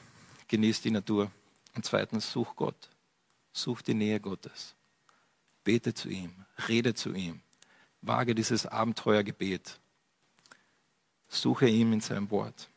genieß 0.47 0.81
die 0.81 0.91
Natur. 0.91 1.31
Und 1.75 1.85
zweitens, 1.85 2.31
such 2.31 2.55
Gott. 2.55 2.89
Such 3.51 3.83
die 3.83 3.93
Nähe 3.93 4.19
Gottes. 4.19 4.75
Bete 5.63 5.93
zu 5.93 6.09
ihm, 6.09 6.33
rede 6.67 6.93
zu 6.93 7.13
ihm. 7.13 7.41
Wage 8.01 8.35
dieses 8.35 8.65
Abenteuergebet. 8.65 9.79
Suche 11.27 11.67
ihm 11.67 11.93
in 11.93 12.01
seinem 12.01 12.31
Wort. 12.31 12.69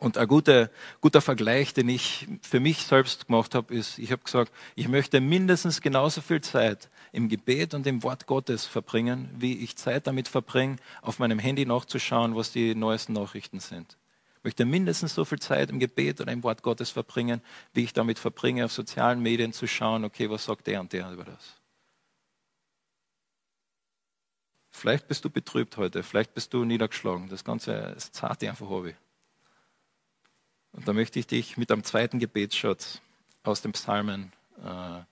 Und 0.00 0.16
ein 0.16 0.28
guter, 0.28 0.70
guter 1.02 1.20
Vergleich, 1.20 1.74
den 1.74 1.90
ich 1.90 2.26
für 2.40 2.58
mich 2.58 2.84
selbst 2.84 3.26
gemacht 3.26 3.54
habe, 3.54 3.74
ist, 3.74 3.98
ich 3.98 4.12
habe 4.12 4.22
gesagt, 4.22 4.50
ich 4.74 4.88
möchte 4.88 5.20
mindestens 5.20 5.82
genauso 5.82 6.22
viel 6.22 6.40
Zeit 6.40 6.88
im 7.12 7.28
Gebet 7.28 7.74
und 7.74 7.86
im 7.86 8.02
Wort 8.02 8.26
Gottes 8.26 8.64
verbringen, 8.64 9.28
wie 9.36 9.58
ich 9.58 9.76
Zeit 9.76 10.06
damit 10.06 10.26
verbringe, 10.26 10.76
auf 11.02 11.18
meinem 11.18 11.38
Handy 11.38 11.66
nachzuschauen, 11.66 12.34
was 12.34 12.50
die 12.50 12.74
neuesten 12.74 13.12
Nachrichten 13.12 13.60
sind. 13.60 13.98
Ich 14.38 14.44
möchte 14.44 14.64
mindestens 14.64 15.14
so 15.14 15.26
viel 15.26 15.38
Zeit 15.38 15.68
im 15.68 15.78
Gebet 15.78 16.18
oder 16.22 16.32
im 16.32 16.42
Wort 16.44 16.62
Gottes 16.62 16.88
verbringen, 16.88 17.42
wie 17.74 17.84
ich 17.84 17.92
damit 17.92 18.18
verbringe, 18.18 18.64
auf 18.64 18.72
sozialen 18.72 19.20
Medien 19.20 19.52
zu 19.52 19.66
schauen, 19.66 20.06
okay, 20.06 20.30
was 20.30 20.46
sagt 20.46 20.66
der 20.66 20.80
und 20.80 20.94
der 20.94 21.12
über 21.12 21.24
das. 21.24 21.60
Vielleicht 24.70 25.08
bist 25.08 25.26
du 25.26 25.28
betrübt 25.28 25.76
heute, 25.76 26.02
vielleicht 26.02 26.32
bist 26.32 26.54
du 26.54 26.64
niedergeschlagen. 26.64 27.28
Das 27.28 27.44
Ganze 27.44 27.72
ist 27.98 28.14
zart 28.14 28.42
einfach 28.42 28.70
Hobby. 28.70 28.94
Und 30.80 30.88
da 30.88 30.94
möchte 30.94 31.18
ich 31.18 31.26
dich 31.26 31.58
mit 31.58 31.70
einem 31.70 31.84
zweiten 31.84 32.18
Gebetsschatz 32.18 33.02
aus 33.42 33.60
dem 33.60 33.72
Psalmen 33.72 34.32
äh, 34.64 35.02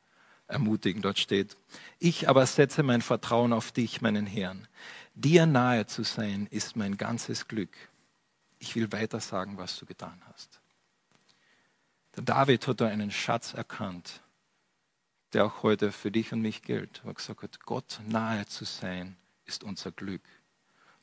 ermutigen. 0.50 1.02
Dort 1.02 1.18
steht, 1.18 1.58
ich 1.98 2.26
aber 2.26 2.46
setze 2.46 2.82
mein 2.82 3.02
Vertrauen 3.02 3.52
auf 3.52 3.70
dich, 3.70 4.00
meinen 4.00 4.24
Herrn. 4.24 4.66
Dir 5.14 5.44
nahe 5.44 5.84
zu 5.84 6.04
sein, 6.04 6.48
ist 6.50 6.76
mein 6.76 6.96
ganzes 6.96 7.48
Glück. 7.48 7.76
Ich 8.58 8.76
will 8.76 8.90
weiter 8.92 9.20
sagen, 9.20 9.58
was 9.58 9.78
du 9.78 9.84
getan 9.84 10.22
hast. 10.32 10.58
Der 12.16 12.22
David 12.22 12.66
hat 12.66 12.80
da 12.80 12.86
einen 12.86 13.10
Schatz 13.10 13.52
erkannt, 13.52 14.22
der 15.34 15.44
auch 15.44 15.62
heute 15.62 15.92
für 15.92 16.10
dich 16.10 16.32
und 16.32 16.40
mich 16.40 16.62
gilt. 16.62 17.02
Er 17.04 17.10
hat 17.10 17.16
gesagt, 17.16 17.60
Gott 17.66 18.00
nahe 18.06 18.46
zu 18.46 18.64
sein, 18.64 19.18
ist 19.44 19.64
unser 19.64 19.92
Glück. 19.92 20.22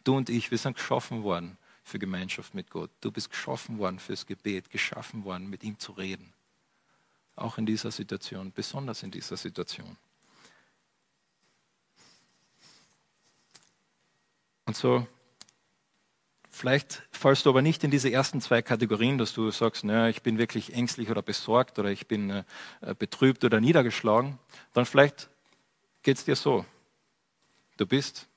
Du 0.04 0.18
und 0.18 0.32
ich, 0.32 0.50
wir 0.50 0.58
sind 0.58 0.78
geschaffen 0.78 1.22
worden 1.22 1.60
für 1.86 2.00
Gemeinschaft 2.00 2.56
mit 2.56 2.72
Gott. 2.72 2.90
Du 3.00 3.12
bist 3.12 3.30
geschaffen 3.30 3.78
worden 3.78 4.00
fürs 4.00 4.26
Gebet, 4.26 4.72
geschaffen 4.72 5.24
worden, 5.24 5.50
mit 5.50 5.64
ihm 5.64 5.78
zu 5.78 5.92
reden. 5.92 6.34
Auch 7.36 7.60
in 7.60 7.68
dieser 7.68 7.92
Situation, 7.92 8.52
besonders 8.52 9.04
in 9.04 9.12
dieser 9.12 9.38
Situation. 9.38 9.96
Und 14.66 14.76
so, 14.76 15.06
vielleicht 16.50 17.04
fallst 17.12 17.46
du 17.46 17.52
aber 17.52 17.62
nicht 17.62 17.84
in 17.84 17.92
diese 17.92 18.12
ersten 18.12 18.42
zwei 18.42 18.64
Kategorien, 18.64 19.20
dass 19.20 19.34
du 19.34 19.52
sagst, 19.52 19.84
naja, 19.84 20.10
ich 20.10 20.24
bin 20.24 20.40
wirklich 20.40 20.74
ängstlich 20.74 21.12
oder 21.12 21.22
besorgt 21.22 21.78
oder 21.78 21.92
ich 21.92 22.08
bin 22.08 22.32
äh, 22.32 22.44
betrübt 22.98 23.44
oder 23.44 23.62
niedergeschlagen. 23.62 24.40
Dann 24.74 24.88
vielleicht 24.88 25.30
geht 26.02 26.18
es 26.18 26.26
dir 26.26 26.36
so. 26.36 26.66
Du 27.78 27.86
bist 27.86 28.28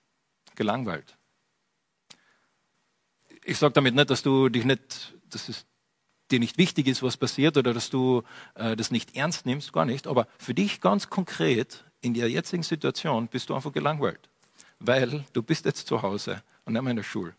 gelangweilt 0.54 1.17
ich 3.48 3.58
sage 3.58 3.72
damit 3.72 3.94
nicht, 3.94 4.10
dass 4.10 4.22
du 4.22 4.48
dich 4.50 4.64
nicht, 4.64 5.14
dass 5.30 5.48
es 5.48 5.64
dir 6.30 6.38
nicht 6.38 6.58
wichtig 6.58 6.86
ist, 6.86 7.02
was 7.02 7.16
passiert 7.16 7.56
oder 7.56 7.72
dass 7.72 7.88
du 7.88 8.22
äh, 8.54 8.76
das 8.76 8.90
nicht 8.90 9.16
ernst 9.16 9.46
nimmst, 9.46 9.72
gar 9.72 9.86
nicht. 9.86 10.06
Aber 10.06 10.28
für 10.38 10.52
dich 10.52 10.82
ganz 10.82 11.08
konkret 11.08 11.84
in 12.02 12.12
der 12.12 12.28
jetzigen 12.30 12.62
Situation 12.62 13.28
bist 13.28 13.48
du 13.48 13.54
einfach 13.54 13.72
gelangweilt, 13.72 14.28
weil 14.78 15.24
du 15.32 15.42
bist 15.42 15.64
jetzt 15.64 15.86
zu 15.86 16.02
Hause 16.02 16.42
und 16.66 16.74
nicht 16.74 16.82
mehr 16.82 16.90
in 16.90 16.96
der 16.96 17.02
Schule, 17.02 17.34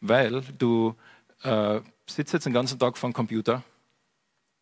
weil 0.00 0.42
du 0.58 0.94
äh, 1.42 1.80
sitzt 2.06 2.32
jetzt 2.32 2.46
den 2.46 2.52
ganzen 2.52 2.78
Tag 2.78 2.96
vor 2.96 3.10
dem 3.10 3.12
Computer, 3.12 3.64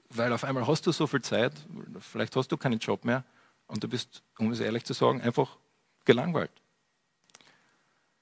weil 0.09 0.33
auf 0.33 0.45
einmal 0.45 0.67
hast 0.67 0.87
du 0.87 0.93
so 0.93 1.07
viel 1.07 1.21
Zeit, 1.21 1.53
vielleicht 2.01 2.35
hast 2.37 2.49
du 2.49 2.57
keinen 2.57 2.79
Job 2.79 3.05
mehr 3.05 3.25
und 3.67 3.85
du 3.85 3.89
bist, 3.89 4.23
um 4.39 4.51
es 4.51 4.61
ehrlich 4.61 4.85
zu 4.85 4.95
sagen, 4.95 5.21
einfach 5.21 5.59
gelangweilt. 6.07 6.64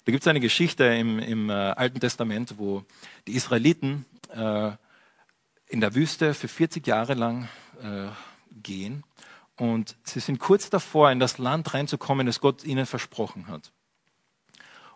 Da 0.04 0.10
gibt 0.10 0.24
es 0.24 0.28
eine 0.28 0.40
Geschichte 0.40 0.84
im, 0.84 1.18
im 1.18 1.48
äh, 1.48 1.52
Alten 1.52 2.00
Testament, 2.00 2.58
wo 2.58 2.84
die 3.26 3.34
Israeliten 3.34 4.04
äh, 4.34 4.72
in 5.68 5.80
der 5.80 5.94
Wüste 5.94 6.34
für 6.34 6.48
40 6.48 6.86
Jahre 6.86 7.14
lang 7.14 7.48
äh, 7.82 8.08
gehen 8.62 9.04
und 9.56 9.96
sie 10.02 10.20
sind 10.20 10.40
kurz 10.40 10.70
davor, 10.70 11.12
in 11.12 11.20
das 11.20 11.38
Land 11.38 11.72
reinzukommen, 11.72 12.26
das 12.26 12.40
Gott 12.40 12.64
ihnen 12.64 12.86
versprochen 12.86 13.46
hat. 13.46 13.70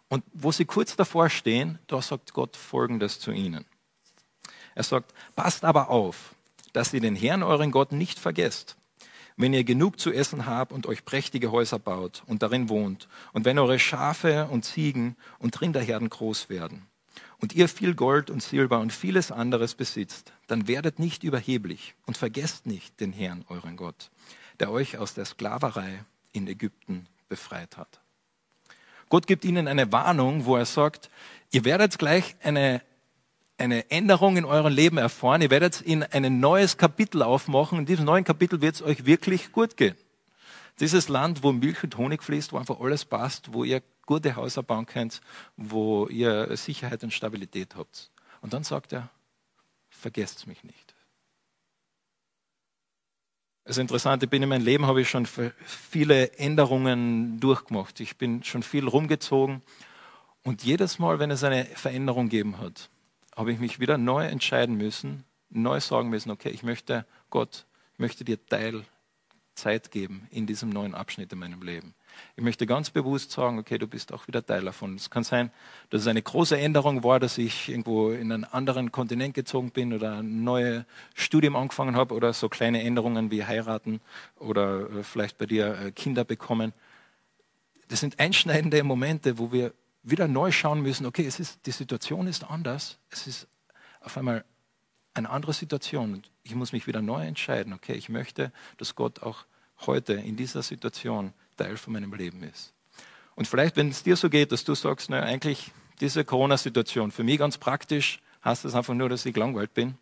Und 0.09 0.25
wo 0.33 0.51
sie 0.51 0.65
kurz 0.65 0.97
davor 0.97 1.31
stehen, 1.31 1.79
da 1.87 2.03
sagt 2.03 2.33
Gott 2.33 2.57
Folgendes 2.57 3.21
zu 3.21 3.31
ihnen. 3.31 3.65
Er 4.75 4.83
sagt, 4.83 5.15
passt 5.37 5.65
aber 5.65 5.89
auf, 5.91 6.35
dass 6.73 6.93
ihr 6.93 7.01
den 7.01 7.17
Herrn, 7.17 7.43
euren 7.43 7.71
Gott, 7.71 7.93
nicht 7.93 8.19
vergesst 8.19 8.77
wenn 9.37 9.53
ihr 9.53 9.65
genug 9.65 10.01
zu 10.01 10.13
essen 10.13 10.47
habt 10.47 10.73
und 10.73 10.87
euch 10.87 11.05
prächtige 11.05 11.53
Häuser 11.53 11.79
baut 11.79 12.23
und 12.27 12.43
darin 12.43 12.69
wohnt, 12.69 13.09
und 13.33 13.45
wenn 13.45 13.59
eure 13.59 13.79
Schafe 13.79 14.49
und 14.51 14.65
Ziegen 14.65 15.17
und 15.39 15.61
Rinderherden 15.61 16.09
groß 16.09 16.49
werden, 16.49 16.87
und 17.39 17.55
ihr 17.55 17.69
viel 17.69 17.95
Gold 17.95 18.31
und 18.31 18.43
Silber 18.43 18.81
und 18.81 18.93
vieles 18.93 19.31
anderes 19.31 19.75
besitzt, 19.75 20.33
dann 20.47 20.69
werdet 20.69 20.99
nicht 20.99 21.23
überheblich 21.23 21.95
und 22.07 22.17
vergesst 22.17 22.67
nicht 22.67 22.99
den 23.01 23.13
Herrn, 23.13 23.45
euren 23.49 23.77
Gott, 23.77 24.11
der 24.59 24.71
euch 24.71 24.99
aus 24.99 25.15
der 25.15 25.27
Sklaverei 25.27 26.05
in 26.33 26.47
Ägypten 26.47 27.07
befreit 27.29 27.77
hat. 27.77 28.01
Gott 29.09 29.27
gibt 29.27 29.45
ihnen 29.45 29.69
eine 29.69 29.93
Warnung, 29.93 30.47
wo 30.47 30.57
er 30.57 30.67
sagt, 30.67 31.11
ihr 31.53 31.65
werdet 31.65 31.99
gleich 31.99 32.37
eine 32.43 32.83
eine 33.59 33.91
Änderung 33.91 34.37
in 34.37 34.45
eurem 34.45 34.73
Leben 34.73 34.99
erfahren. 34.99 35.43
Ihr 35.43 35.51
werdet 35.51 35.81
in 35.81 36.03
ein 36.03 36.41
neues 36.41 36.77
Kapitel 36.77 37.23
aufmachen. 37.23 37.79
In 37.79 37.87
diesem 37.87 38.05
neuen 38.05 38.25
Kapitel 38.25 38.61
wird 38.61 38.77
es 38.77 38.83
euch 38.83 39.07
wirklich 39.07 39.53
gut 39.53 39.77
gehen. 39.77 39.97
Dieses 40.79 41.09
Land, 41.09 41.43
wo 41.43 41.53
Milch 41.53 41.83
und 41.83 41.97
Honig 41.97 42.23
fließt, 42.23 42.53
wo 42.53 42.59
einfach 42.59 42.81
alles 42.81 43.05
passt, 43.05 43.53
wo 43.55 43.65
ihr 43.65 43.83
gute 44.05 44.37
Häuser 44.37 44.63
bauen 44.63 44.87
könnt, 44.87 45.21
wo 45.57 46.07
ihr 46.09 46.55
Sicherheit 46.57 47.03
und 47.03 47.13
Stabilität 47.13 47.77
habt. 47.77 48.11
Und 48.43 48.53
dann 48.53 48.63
sagt 48.63 48.93
er, 48.93 49.11
vergesst 49.89 50.47
mich 50.47 50.63
nicht. 50.65 50.95
Ist 53.65 53.79
interessant, 53.79 54.23
ich 54.23 54.31
bin 54.31 54.43
in 54.43 54.49
meinem 54.49 54.65
Leben, 54.65 54.87
habe 54.87 55.01
ich 55.01 55.11
schon 55.11 55.27
viele 55.65 56.31
Änderungen 56.35 57.41
durchgemacht. 57.41 57.99
Ich 57.99 58.17
bin 58.17 58.45
schon 58.45 58.63
viel 58.63 58.87
rumgezogen. 58.87 59.63
Und 60.45 60.63
jedes 60.63 61.01
Mal, 61.01 61.19
wenn 61.19 61.33
es 61.33 61.43
eine 61.43 61.65
Veränderung 61.65 62.29
gegeben 62.29 62.59
hat, 62.59 62.91
habe 63.37 63.53
ich 63.53 63.61
mich 63.61 63.79
wieder 63.79 63.99
neu 63.99 64.27
entscheiden 64.27 64.77
müssen, 64.77 65.25
neu 65.51 65.79
sagen 65.81 66.09
müssen, 66.09 66.31
okay, 66.31 66.49
ich 66.49 66.63
möchte 66.63 67.07
Gott, 67.31 67.67
ich 67.93 67.99
möchte 67.99 68.25
dir 68.25 68.45
Teil 68.47 68.85
Zeit 69.55 69.91
geben 69.91 70.29
in 70.31 70.47
diesem 70.47 70.69
neuen 70.69 70.95
Abschnitt 70.95 71.33
in 71.33 71.39
meinem 71.39 71.63
Leben. 71.63 71.95
Ich 72.37 72.43
möchte 72.43 72.67
ganz 72.67 72.91
bewusst 72.91 73.31
sagen, 73.31 73.59
okay, 73.59 73.79
du 73.79 73.87
bist 73.87 74.13
auch 74.13 74.29
wieder 74.29 74.45
Teil 74.45 74.65
davon. 74.65 74.95
Es 74.95 75.11
kann 75.11 75.25
sein, 75.25 75.51
dass 75.91 76.03
es 76.03 76.07
eine 76.07 76.23
große 76.23 76.59
Änderung 76.59 77.05
war, 77.05 77.21
dass 77.21 77.39
ich 77.39 77.69
irgendwo 77.69 78.11
in 78.11 78.33
einen 78.33 78.45
anderen 78.45 78.93
Kontinent 78.93 79.35
gezogen 79.35 79.71
bin 79.71 79.93
oder 79.93 80.19
ein 80.19 80.45
neues 80.45 80.85
Studium 81.15 81.57
angefangen 81.57 81.97
habe 81.97 82.15
oder 82.15 82.33
so 82.33 82.49
kleine 82.49 82.83
Änderungen 82.83 83.31
wie 83.31 83.45
heiraten 83.45 84.01
oder 84.39 84.91
äh, 84.91 85.03
vielleicht 85.03 85.39
bei 85.39 85.47
dir 85.47 85.79
äh, 85.79 85.93
Kinder 85.93 86.25
bekommen. 86.25 86.73
Das 87.89 88.01
sind 88.01 88.19
einschneidende 88.19 88.83
Momente, 88.83 89.39
wo 89.39 89.53
wir 89.53 89.73
wieder 90.09 90.29
neu 90.29 90.53
schauen 90.53 90.81
müssen, 90.81 91.05
okay, 91.05 91.27
es 91.27 91.41
ist, 91.41 91.67
die 91.67 91.73
Situation 91.73 92.27
ist 92.27 92.45
anders, 92.45 92.99
es 93.11 93.27
ist 93.27 93.49
auf 94.01 94.17
einmal 94.17 94.45
eine 95.15 95.31
andere 95.31 95.53
Situation 95.53 96.23
ich 96.47 96.55
muss 96.55 96.73
mich 96.73 96.87
wieder 96.87 97.03
neu 97.03 97.27
entscheiden, 97.27 97.73
okay, 97.73 97.95
ich 97.95 98.09
möchte, 98.09 98.53
dass 98.77 98.95
Gott 98.95 99.23
auch 99.23 99.45
heute 99.81 100.15
in 100.15 100.37
dieser 100.37 100.63
Situation 100.63 101.33
Teil 101.57 101.77
von 101.77 101.93
meinem 101.93 102.13
Leben 102.15 102.43
ist. 102.45 102.73
Und 103.35 103.49
vielleicht, 103.49 103.77
wenn 103.77 103.91
es 103.91 104.03
dir 104.03 104.17
so 104.17 104.31
geht, 104.31 104.53
dass 104.53 104.65
du 104.65 104.75
sagst, 104.75 105.11
na, 105.11 105.21
eigentlich 105.23 105.73
diese 106.01 106.25
Corona-Situation, 106.25 107.11
für 107.11 107.25
mich 107.25 107.39
ganz 107.39 107.59
praktisch, 107.59 108.21
heißt 108.45 108.65
das 108.65 108.75
einfach 108.75 108.95
nur, 108.95 109.09
dass 109.09 109.27
ich 109.27 109.35
gelangweilt 109.35 109.75
bin. 109.75 109.99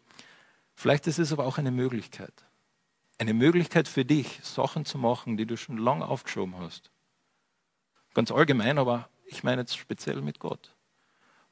Vielleicht 0.74 1.06
ist 1.06 1.18
es 1.18 1.32
aber 1.32 1.46
auch 1.46 1.58
eine 1.58 1.70
Möglichkeit. 1.70 2.32
Eine 3.18 3.32
Möglichkeit 3.32 3.88
für 3.88 4.04
dich, 4.04 4.40
Sachen 4.42 4.84
zu 4.84 4.98
machen, 4.98 5.36
die 5.36 5.46
du 5.46 5.56
schon 5.56 5.78
lange 5.78 6.06
aufgeschoben 6.06 6.58
hast. 6.58 6.90
Ganz 8.12 8.30
allgemein, 8.30 8.78
aber 8.78 9.08
ich 9.26 9.42
meine 9.42 9.62
jetzt 9.62 9.76
speziell 9.76 10.20
mit 10.20 10.38
Gott. 10.38 10.74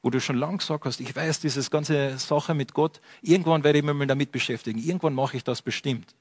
Wo 0.01 0.09
du 0.09 0.19
schon 0.19 0.37
lange 0.37 0.57
gesagt 0.57 0.85
hast, 0.85 0.99
ich 0.99 1.15
weiß, 1.15 1.39
diese 1.39 1.67
ganze 1.69 2.17
Sache 2.17 2.53
mit 2.53 2.73
Gott, 2.73 2.99
irgendwann 3.21 3.63
werde 3.63 3.79
ich 3.79 3.85
mich 3.85 4.07
damit 4.07 4.31
beschäftigen, 4.31 4.79
irgendwann 4.79 5.13
mache 5.13 5.37
ich 5.37 5.43
das 5.43 5.61
bestimmt. 5.61 6.13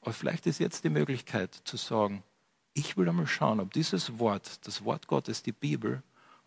Aber 0.00 0.12
vielleicht 0.12 0.46
ist 0.46 0.60
jetzt 0.60 0.84
die 0.84 0.90
Möglichkeit 0.90 1.54
zu 1.64 1.76
sagen, 1.76 2.22
ich 2.74 2.96
will 2.96 3.08
einmal 3.08 3.26
schauen, 3.26 3.60
ob 3.60 3.72
dieses 3.72 4.18
Wort, 4.18 4.66
das 4.66 4.84
Wort 4.84 5.08
Gottes, 5.08 5.42
die 5.42 5.52
Bibel, 5.52 6.02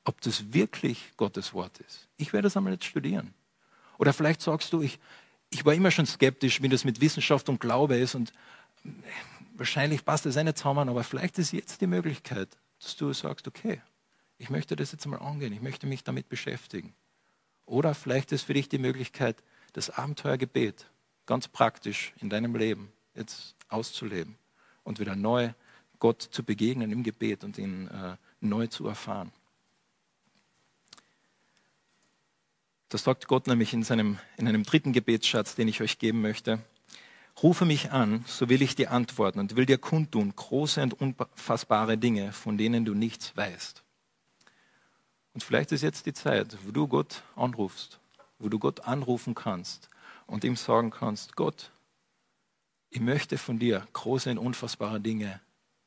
ob 0.05 0.21
das 0.21 0.53
wirklich 0.53 1.11
Gottes 1.17 1.53
Wort 1.53 1.79
ist. 1.79 2.07
Ich 2.17 2.33
werde 2.33 2.45
das 2.45 2.57
einmal 2.57 2.73
jetzt 2.73 2.85
studieren. 2.85 3.33
Oder 3.97 4.13
vielleicht 4.13 4.41
sagst 4.41 4.73
du, 4.73 4.81
ich, 4.81 4.99
ich 5.49 5.65
war 5.65 5.73
immer 5.73 5.91
schon 5.91 6.05
skeptisch, 6.05 6.61
wie 6.61 6.69
das 6.69 6.85
mit 6.85 7.01
Wissenschaft 7.01 7.49
und 7.49 7.59
Glaube 7.59 7.97
ist 7.97 8.15
und 8.15 8.31
äh, 8.85 8.89
wahrscheinlich 9.55 10.03
passt 10.05 10.25
das 10.25 10.35
nicht 10.37 10.57
zusammen, 10.57 10.89
aber 10.89 11.03
vielleicht 11.03 11.37
ist 11.37 11.51
jetzt 11.51 11.81
die 11.81 11.87
Möglichkeit, 11.87 12.49
dass 12.79 12.95
du 12.95 13.13
sagst, 13.13 13.47
okay, 13.47 13.81
ich 14.41 14.49
möchte 14.49 14.75
das 14.75 14.91
jetzt 14.91 15.06
mal 15.06 15.17
angehen, 15.17 15.54
ich 15.54 15.62
möchte 15.62 15.86
mich 15.86 16.04
damit 16.04 16.27
beschäftigen. 16.27 16.95
Oder 17.67 17.93
vielleicht 17.93 18.32
ist 18.32 18.41
für 18.41 18.56
dich 18.56 18.67
die 18.69 18.80
Möglichkeit, 18.80 19.43
das 19.73 19.91
Abenteuergebet 19.91 20.89
ganz 21.27 21.47
praktisch 21.47 22.12
in 22.19 22.30
deinem 22.32 22.56
Leben 22.56 22.91
jetzt 23.13 23.56
auszuleben 23.69 24.36
und 24.84 24.99
wieder 24.99 25.15
neu 25.15 25.54
Gott 25.99 26.23
zu 26.23 26.43
begegnen 26.43 26.91
im 26.91 27.04
Gebet 27.04 27.43
und 27.43 27.60
ihn 27.60 27.88
äh, 27.89 28.17
neu 28.39 28.65
zu 28.65 28.88
erfahren. 28.88 29.32
Das 32.89 33.04
sagt 33.04 33.27
Gott 33.27 33.45
nämlich 33.45 33.73
in, 33.73 33.84
seinem, 33.84 34.17
in 34.38 34.47
einem 34.47 34.63
dritten 34.63 34.91
Gebetsschatz, 34.91 35.54
den 35.54 35.67
ich 35.67 35.82
euch 35.82 35.99
geben 35.99 36.21
möchte. 36.21 36.60
Rufe 37.43 37.65
mich 37.65 37.91
an, 37.91 38.25
so 38.25 38.49
will 38.49 38.63
ich 38.63 38.73
dir 38.73 38.91
antworten 38.91 39.39
und 39.39 39.56
will 39.56 39.67
dir 39.67 39.77
kundtun 39.77 40.36
große 40.36 40.82
und 40.82 40.99
unfassbare 40.99 41.99
Dinge, 41.99 42.34
von 42.34 42.58
denen 42.58 42.86
du 42.86 42.95
nichts 42.95 43.38
weißt. 43.38 43.81
Und 45.34 45.44
vielleicht 45.44 45.72
ist 45.72 45.82
jetzt 45.82 46.06
die 46.06 46.13
Zeit, 46.13 46.58
wo 46.65 46.72
du 46.72 46.88
Gott 46.88 47.24
anrufst, 47.36 48.00
wo 48.39 48.50
du 48.50 48.60
Gott 48.60 48.82
anrufen 48.82 49.36
kannst 49.36 49.89
und 50.28 50.44
ihm 50.44 50.56
sagen 50.56 50.91
kannst, 50.91 51.36
Gott, 51.36 51.72
ich 52.89 53.00
möchte 53.00 53.38
von 53.38 53.58
dir 53.60 53.88
große 53.94 54.30
und 54.32 54.38
unfassbare 54.38 55.00
Dinge 55.00 55.39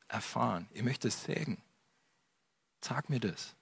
erfahren. 0.07 0.67
Ich 0.73 0.83
möchte 0.83 1.07
es 1.07 1.23
sägen. 1.23 1.61
Sag 2.81 3.09
mir 3.09 3.19
das. 3.19 3.55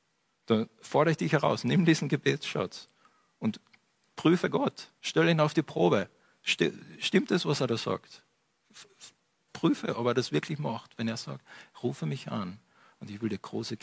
Dann 0.46 0.70
fordere 0.80 1.12
ich 1.12 1.18
dich 1.18 1.34
heraus. 1.34 1.64
Nimm 1.64 1.86
diesen 1.86 2.08
Gebetsschatz 2.10 2.88
und 3.40 3.60
prüfe 4.16 4.50
Gott. 4.50 4.92
Stell 5.02 5.28
ihn 5.28 5.40
auf 5.40 5.54
die 5.54 5.62
Probe. 5.62 6.10
Stimmt 6.42 7.32
es, 7.32 7.46
was 7.46 7.62
er 7.62 7.68
da 7.68 7.78
sagt? 7.78 8.24
Prüfe, 9.54 9.98
ob 9.98 10.08
er 10.08 10.14
das 10.14 10.32
wirklich 10.32 10.60
macht, 10.60 10.98
wenn 10.98 11.08
er 11.08 11.18
sagt, 11.18 11.46
rufe 11.82 12.06
mich 12.06 12.32
an 12.32 12.60
und 13.00 13.10
ich 13.10 13.22
will 13.22 13.30
dir 13.30 13.38
große 13.38 13.78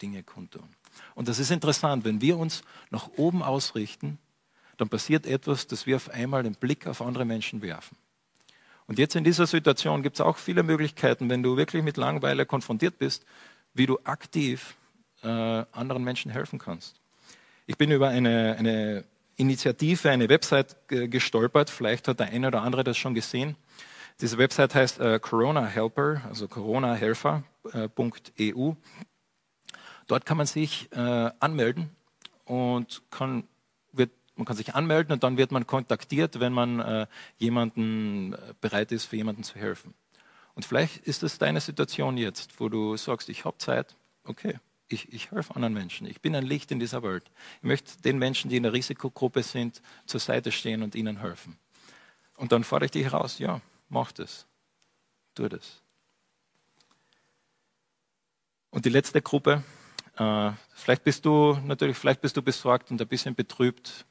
Dinge 0.00 0.22
kundtun. 0.22 0.68
Und 1.14 1.28
das 1.28 1.38
ist 1.38 1.50
interessant, 1.50 2.04
wenn 2.04 2.20
wir 2.20 2.38
uns 2.38 2.62
nach 2.90 3.08
oben 3.16 3.42
ausrichten, 3.42 4.18
dann 4.76 4.88
passiert 4.88 5.26
etwas, 5.26 5.66
dass 5.66 5.86
wir 5.86 5.96
auf 5.96 6.10
einmal 6.10 6.42
den 6.42 6.54
Blick 6.54 6.86
auf 6.86 7.02
andere 7.02 7.24
Menschen 7.24 7.62
werfen. 7.62 7.96
Und 8.86 8.98
jetzt 8.98 9.14
in 9.14 9.24
dieser 9.24 9.46
Situation 9.46 10.02
gibt 10.02 10.16
es 10.16 10.20
auch 10.20 10.36
viele 10.36 10.62
Möglichkeiten, 10.62 11.30
wenn 11.30 11.42
du 11.42 11.56
wirklich 11.56 11.82
mit 11.82 11.96
Langeweile 11.96 12.46
konfrontiert 12.46 12.98
bist, 12.98 13.24
wie 13.74 13.86
du 13.86 13.98
aktiv 14.04 14.76
äh, 15.22 15.28
anderen 15.28 16.04
Menschen 16.04 16.30
helfen 16.30 16.58
kannst. 16.58 16.96
Ich 17.66 17.78
bin 17.78 17.90
über 17.90 18.08
eine, 18.08 18.56
eine 18.58 19.04
Initiative, 19.36 20.10
eine 20.10 20.28
Website 20.28 20.76
gestolpert. 20.88 21.70
Vielleicht 21.70 22.08
hat 22.08 22.20
der 22.20 22.28
eine 22.30 22.48
oder 22.48 22.62
andere 22.62 22.84
das 22.84 22.98
schon 22.98 23.14
gesehen. 23.14 23.56
Diese 24.20 24.36
Website 24.38 24.74
heißt 24.74 25.00
äh, 25.00 25.18
Corona 25.20 25.64
Helper, 25.64 26.22
also 26.28 26.48
coronahelfer.eu. 26.48 27.42
Äh, 28.42 28.74
Dort 30.12 30.26
kann 30.26 30.36
man 30.36 30.44
sich 30.46 30.92
äh, 30.92 31.30
anmelden 31.40 31.88
und 32.44 33.00
kann 33.10 33.44
man 34.36 34.44
kann 34.44 34.56
sich 34.56 34.74
anmelden 34.74 35.10
und 35.10 35.22
dann 35.22 35.38
wird 35.38 35.52
man 35.52 35.66
kontaktiert, 35.66 36.38
wenn 36.38 36.52
man 36.52 36.80
äh, 36.80 37.06
jemanden 37.38 38.34
äh, 38.34 38.52
bereit 38.60 38.92
ist, 38.92 39.06
für 39.06 39.16
jemanden 39.16 39.42
zu 39.42 39.54
helfen. 39.54 39.94
Und 40.54 40.66
vielleicht 40.66 40.98
ist 41.06 41.22
es 41.22 41.38
deine 41.38 41.62
Situation 41.62 42.18
jetzt, 42.18 42.60
wo 42.60 42.68
du 42.68 42.94
sagst, 42.98 43.30
ich 43.30 43.46
habe 43.46 43.56
Zeit, 43.56 43.96
okay, 44.24 44.58
ich, 44.88 45.10
ich 45.14 45.30
helfe 45.30 45.56
anderen 45.56 45.72
Menschen. 45.72 46.06
Ich 46.06 46.20
bin 46.20 46.36
ein 46.36 46.44
Licht 46.44 46.70
in 46.72 46.78
dieser 46.78 47.02
Welt. 47.02 47.24
Ich 47.62 47.66
möchte 47.66 48.02
den 48.02 48.18
Menschen, 48.18 48.50
die 48.50 48.58
in 48.58 48.64
der 48.64 48.74
Risikogruppe 48.74 49.42
sind, 49.42 49.80
zur 50.04 50.20
Seite 50.20 50.52
stehen 50.52 50.82
und 50.82 50.94
ihnen 50.94 51.20
helfen. 51.20 51.56
Und 52.36 52.52
dann 52.52 52.64
fordere 52.64 52.84
ich 52.84 52.90
dich 52.90 53.04
heraus, 53.04 53.38
ja, 53.38 53.62
mach 53.88 54.12
das. 54.12 54.46
Tu 55.34 55.48
das. 55.48 55.80
Und 58.68 58.84
die 58.84 58.90
letzte 58.90 59.22
Gruppe, 59.22 59.64
vielleicht 60.16 61.04
bist 61.04 61.24
du 61.24 61.58
natürlich, 61.64 61.96
vielleicht 61.96 62.20
bist 62.20 62.36
du 62.36 62.42
besorgt 62.42 62.90
und 62.90 63.00
ein 63.00 63.08
bisschen 63.08 63.34
betrübt, 63.34 64.06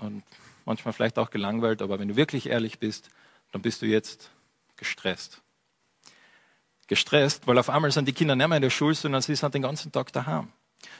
und 0.00 0.22
manchmal 0.64 0.92
vielleicht 0.92 1.18
auch 1.18 1.30
gelangweilt, 1.30 1.82
aber 1.82 1.98
wenn 1.98 2.08
du 2.08 2.16
wirklich 2.16 2.48
ehrlich 2.48 2.78
bist, 2.78 3.10
dann 3.52 3.62
bist 3.62 3.82
du 3.82 3.86
jetzt 3.86 4.30
gestresst. 4.76 5.42
Gestresst, 6.86 7.46
weil 7.46 7.58
auf 7.58 7.70
einmal 7.70 7.90
sind 7.92 8.08
die 8.08 8.12
Kinder 8.12 8.36
nicht 8.36 8.48
mehr 8.48 8.56
in 8.56 8.62
der 8.62 8.70
Schule, 8.70 8.94
sondern 8.94 9.22
sie 9.22 9.36
sind 9.36 9.54
den 9.54 9.62
ganzen 9.62 9.92
Tag 9.92 10.12
daheim. 10.12 10.48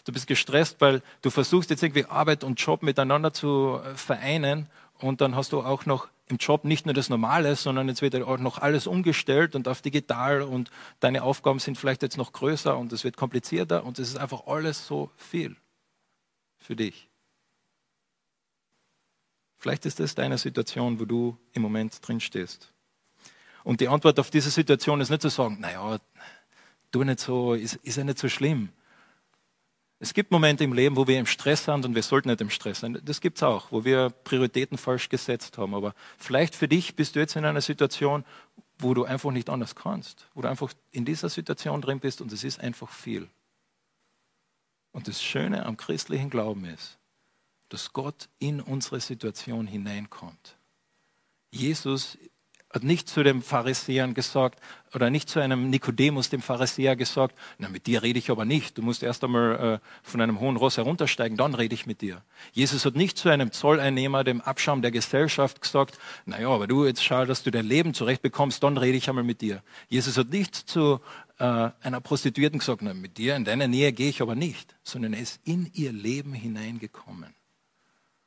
Du 0.05 0.13
bist 0.13 0.27
gestresst, 0.27 0.81
weil 0.81 1.03
du 1.21 1.31
versuchst 1.31 1.69
jetzt 1.71 1.83
irgendwie 1.83 2.07
Arbeit 2.07 2.43
und 2.43 2.59
Job 2.61 2.83
miteinander 2.83 3.33
zu 3.33 3.81
äh, 3.85 3.95
vereinen 3.95 4.71
und 4.99 5.21
dann 5.21 5.37
hast 5.37 5.53
du 5.53 5.61
auch 5.61 5.85
noch 5.85 6.09
im 6.29 6.39
Job 6.39 6.65
nicht 6.65 6.87
nur 6.87 6.95
das 6.95 7.11
Normale, 7.11 7.55
sondern 7.57 7.89
jetzt 7.89 8.01
wird 8.01 8.15
auch 8.15 8.39
noch 8.39 8.59
alles 8.59 8.87
umgestellt 8.87 9.55
und 9.55 9.69
auf 9.69 9.83
digital 9.83 10.43
und 10.43 10.71
deine 11.01 11.23
Aufgaben 11.23 11.59
sind 11.59 11.77
vielleicht 11.77 12.03
jetzt 12.03 12.17
noch 12.17 12.33
größer 12.33 12.77
und 12.77 12.93
es 12.93 13.05
wird 13.05 13.17
komplizierter 13.17 13.85
und 13.85 13.99
es 13.99 14.09
ist 14.09 14.17
einfach 14.17 14.47
alles 14.47 14.87
so 14.87 15.11
viel 15.17 15.57
für 16.59 16.77
dich. 16.77 17.11
Vielleicht 19.57 19.87
ist 19.87 20.01
das 20.01 20.15
deine 20.15 20.39
Situation, 20.39 20.99
wo 21.01 21.05
du 21.05 21.39
im 21.53 21.63
Moment 21.63 22.07
drin 22.07 22.21
stehst. 22.21 22.73
Und 23.63 23.81
die 23.81 23.89
Antwort 23.89 24.19
auf 24.21 24.31
diese 24.31 24.51
Situation 24.51 25.01
ist 25.01 25.11
nicht 25.11 25.23
zu 25.23 25.31
sagen, 25.31 25.59
naja, 25.61 25.99
tu 26.91 27.03
nicht 27.03 27.21
so, 27.21 27.55
ist, 27.55 27.77
ist 27.77 27.97
ja 27.97 28.05
nicht 28.05 28.19
so 28.19 28.29
schlimm. 28.29 28.71
Es 30.05 30.13
gibt 30.13 30.31
Momente 30.31 30.65
im 30.65 30.75
Leben, 30.75 30.97
wo 30.97 31.07
wir 31.07 31.19
im 31.19 31.25
Stress 31.25 31.65
sind 31.65 31.87
und 31.87 31.95
wir 31.95 32.03
sollten 32.03 32.29
nicht 32.29 32.43
im 32.43 32.51
Stress 32.51 32.81
sein. 32.81 33.01
Das 33.07 33.23
gibt 33.23 33.39
es 33.39 33.43
auch, 33.43 33.73
wo 33.73 33.87
wir 33.87 34.11
Prioritäten 34.11 34.77
falsch 34.77 35.09
gesetzt 35.09 35.57
haben. 35.57 35.75
Aber 35.75 35.95
vielleicht 36.19 36.55
für 36.55 36.69
dich 36.69 36.95
bist 36.95 37.17
du 37.17 37.21
jetzt 37.21 37.37
in 37.37 37.47
einer 37.47 37.63
Situation, 37.63 38.23
wo 38.79 38.93
du 38.93 39.05
einfach 39.05 39.31
nicht 39.31 39.49
anders 39.49 39.75
kannst, 39.75 40.27
wo 40.35 40.43
du 40.43 40.51
einfach 40.51 40.75
in 40.91 41.07
dieser 41.07 41.31
Situation 41.31 41.81
drin 41.81 42.01
bist 42.01 42.21
und 42.21 42.31
es 42.33 42.45
ist 42.45 42.61
einfach 42.61 42.91
viel. 42.91 43.31
Und 44.93 45.09
das 45.09 45.23
Schöne 45.23 45.65
am 45.65 45.79
christlichen 45.79 46.29
Glauben 46.29 46.67
ist, 46.67 46.99
dass 47.71 47.95
Gott 47.95 48.29
in 48.39 48.61
unsere 48.61 49.01
Situation 49.01 49.67
hineinkommt. 49.67 50.59
Jesus 51.51 52.19
hat 52.75 52.83
nicht 52.83 53.09
zu 53.09 53.23
den 53.23 53.41
Pharisäern 53.41 54.15
gesagt 54.15 54.59
oder 54.95 55.09
nicht 55.09 55.29
zu 55.29 55.39
einem 55.39 55.71
Nikodemus, 55.71 56.29
dem 56.29 56.43
Pharisäer, 56.43 56.97
gesagt, 56.97 57.39
na, 57.59 57.69
mit 57.69 57.87
dir 57.87 58.03
rede 58.03 58.19
ich 58.19 58.31
aber 58.31 58.45
nicht. 58.45 58.77
Du 58.77 58.83
musst 58.83 59.05
erst 59.05 59.23
einmal 59.23 59.81
äh, 59.81 59.87
von 60.03 60.21
einem 60.21 60.41
hohen 60.41 60.57
Ross 60.57 60.77
heruntersteigen, 60.77 61.37
dann 61.37 61.55
rede 61.55 61.73
ich 61.73 61.87
mit 61.87 62.01
dir. 62.01 62.23
Jesus 62.53 62.85
hat 62.85 62.97
nicht 62.97 63.17
zu 63.17 63.29
einem 63.29 63.53
Zolleinnehmer, 63.53 64.25
dem 64.25 64.41
Abschaum 64.41 64.83
der 64.83 64.91
Gesellschaft, 64.91 65.63
gesagt, 65.63 65.99
na 66.27 66.41
ja, 66.41 66.49
aber 66.49 66.67
du 66.67 66.85
jetzt 66.85 67.05
schau, 67.05 67.25
dass 67.25 67.45
du 67.45 67.53
dein 67.53 67.67
Leben 67.67 67.95
zurechtbekommst, 67.95 68.61
dann 68.63 68.77
rede 68.77 68.99
ich 68.99 69.09
einmal 69.09 69.25
mit 69.25 69.41
dir. 69.41 69.63
Jesus 69.89 70.19
hat 70.19 70.31
nicht 70.31 70.57
zu 70.57 71.01
äh, 71.39 71.71
einer 71.81 72.01
Prostituierten 72.01 72.59
gesagt, 72.59 72.83
na, 72.83 72.93
mit 72.93 73.19
dir 73.19 73.37
in 73.37 73.45
deiner 73.45 73.69
Nähe 73.69 73.93
gehe 73.93 74.09
ich 74.09 74.21
aber 74.21 74.35
nicht, 74.35 74.75
sondern 74.83 75.13
er 75.13 75.21
ist 75.21 75.41
in 75.45 75.71
ihr 75.75 75.93
Leben 75.93 76.33
hineingekommen. 76.33 77.35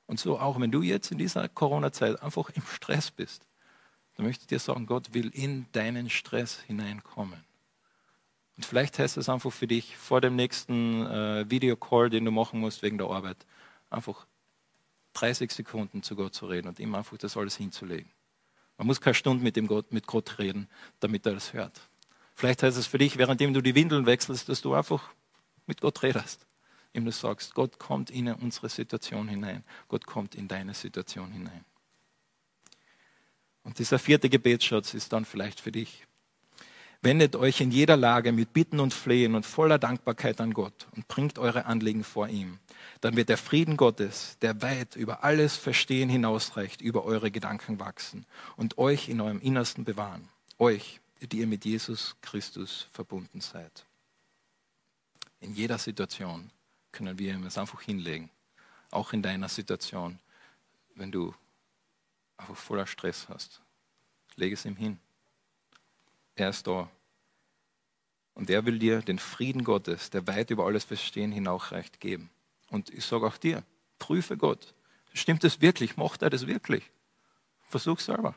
Und 0.05 0.21
so 0.21 0.39
auch, 0.39 0.57
wenn 0.59 0.71
du 0.71 0.81
jetzt 0.83 1.11
in 1.11 1.17
dieser 1.17 1.49
Corona-Zeit 1.49 2.23
einfach 2.23 2.49
im 2.55 2.63
Stress 2.63 3.11
bist, 3.11 3.46
dann 4.17 4.25
möchte 4.25 4.41
ich 4.41 4.47
dir 4.47 4.59
sagen, 4.59 4.87
Gott 4.87 5.13
will 5.13 5.29
in 5.29 5.67
deinen 5.71 6.09
Stress 6.09 6.59
hineinkommen. 6.61 7.39
Und 8.57 8.65
vielleicht 8.65 8.97
heißt 8.97 9.15
es 9.17 9.29
einfach 9.29 9.53
für 9.53 9.67
dich 9.67 9.95
vor 9.95 10.21
dem 10.21 10.35
nächsten 10.35 11.05
äh, 11.05 11.49
Videocall, 11.49 12.09
den 12.09 12.25
du 12.25 12.31
machen 12.31 12.59
musst 12.59 12.81
wegen 12.81 12.97
der 12.97 13.07
Arbeit, 13.07 13.37
einfach 13.91 14.25
30 15.13 15.51
Sekunden 15.51 16.01
zu 16.01 16.15
Gott 16.15 16.33
zu 16.33 16.47
reden 16.47 16.67
und 16.67 16.79
ihm 16.79 16.95
einfach 16.95 17.17
das 17.17 17.37
alles 17.37 17.55
hinzulegen. 17.57 18.11
Man 18.77 18.87
muss 18.87 19.01
keine 19.01 19.13
Stunde 19.13 19.43
mit, 19.43 19.55
dem 19.55 19.67
Gott, 19.67 19.93
mit 19.93 20.07
Gott 20.07 20.39
reden, 20.39 20.67
damit 20.99 21.25
er 21.27 21.33
das 21.33 21.53
hört. 21.53 21.79
Vielleicht 22.33 22.63
heißt 22.63 22.77
es 22.77 22.87
für 22.87 22.97
dich, 22.97 23.17
währenddem 23.17 23.53
du 23.53 23.61
die 23.61 23.75
Windeln 23.75 24.07
wechselst, 24.07 24.49
dass 24.49 24.61
du 24.61 24.73
einfach 24.73 25.11
mit 25.67 25.81
Gott 25.81 26.01
redest. 26.01 26.45
Ihm 26.93 27.05
das 27.05 27.19
sagst, 27.19 27.53
Gott 27.53 27.77
kommt 27.77 28.09
in 28.09 28.31
unsere 28.31 28.69
Situation 28.69 29.27
hinein. 29.27 29.63
Gott 29.87 30.07
kommt 30.07 30.33
in 30.33 30.47
deine 30.47 30.73
Situation 30.73 31.31
hinein. 31.31 31.65
Und 33.67 33.79
dieser 33.79 33.99
vierte 33.99 34.29
Gebetsschatz 34.29 34.93
ist 34.93 35.11
dann 35.11 35.25
vielleicht 35.25 35.59
für 35.59 35.73
dich. 35.73 36.07
Wendet 37.01 37.35
euch 37.35 37.59
in 37.59 37.69
jeder 37.69 37.97
Lage 37.97 38.31
mit 38.31 38.53
Bitten 38.53 38.79
und 38.79 38.93
Flehen 38.93 39.35
und 39.35 39.45
voller 39.45 39.77
Dankbarkeit 39.77 40.39
an 40.39 40.53
Gott 40.53 40.87
und 40.95 41.09
bringt 41.09 41.37
eure 41.37 41.65
Anliegen 41.65 42.05
vor 42.05 42.29
ihm. 42.29 42.59
Dann 43.01 43.17
wird 43.17 43.27
der 43.27 43.37
Frieden 43.37 43.75
Gottes, 43.75 44.37
der 44.41 44.61
weit 44.61 44.95
über 44.95 45.25
alles 45.25 45.57
Verstehen 45.57 46.07
hinausreicht, 46.07 46.79
über 46.79 47.03
eure 47.03 47.29
Gedanken 47.29 47.77
wachsen 47.77 48.25
und 48.55 48.77
euch 48.77 49.09
in 49.09 49.19
eurem 49.19 49.41
Innersten 49.41 49.83
bewahren. 49.83 50.29
Euch, 50.59 51.01
die 51.21 51.39
ihr 51.39 51.47
mit 51.47 51.65
Jesus 51.65 52.15
Christus 52.21 52.87
verbunden 52.93 53.41
seid. 53.41 53.85
In 55.41 55.53
jeder 55.53 55.77
Situation 55.77 56.51
können 56.93 57.19
wir 57.19 57.33
ihm 57.33 57.45
es 57.45 57.57
einfach 57.57 57.81
hinlegen. 57.81 58.29
Auch 58.91 59.11
in 59.11 59.21
deiner 59.21 59.49
Situation, 59.49 60.19
wenn 60.95 61.11
du 61.11 61.35
einfach 62.37 62.55
voller 62.55 62.87
Stress 62.87 63.27
hast. 63.29 63.61
Leg 64.35 64.53
es 64.53 64.65
ihm 64.65 64.75
hin. 64.75 64.99
Er 66.35 66.49
ist 66.49 66.67
da. 66.67 66.89
Und 68.35 68.49
er 68.49 68.65
will 68.65 68.77
dir 68.77 69.01
den 69.01 69.17
Frieden 69.17 69.63
Gottes, 69.63 70.11
der 70.11 70.27
weit 70.27 70.51
über 70.51 70.65
alles 70.65 70.83
Verstehen 70.83 71.31
hinausreicht, 71.31 71.99
geben. 71.99 72.29
Und 72.69 72.89
ich 72.91 73.03
sage 73.03 73.25
auch 73.25 73.37
dir, 73.37 73.63
prüfe 73.97 74.37
Gott. 74.37 74.75
Stimmt 75.13 75.43
es 75.43 75.61
wirklich? 75.61 75.97
Macht 75.97 76.21
er 76.21 76.29
das 76.29 76.45
wirklich? 76.45 76.83
Versuch 77.67 77.99
selber. 77.99 78.35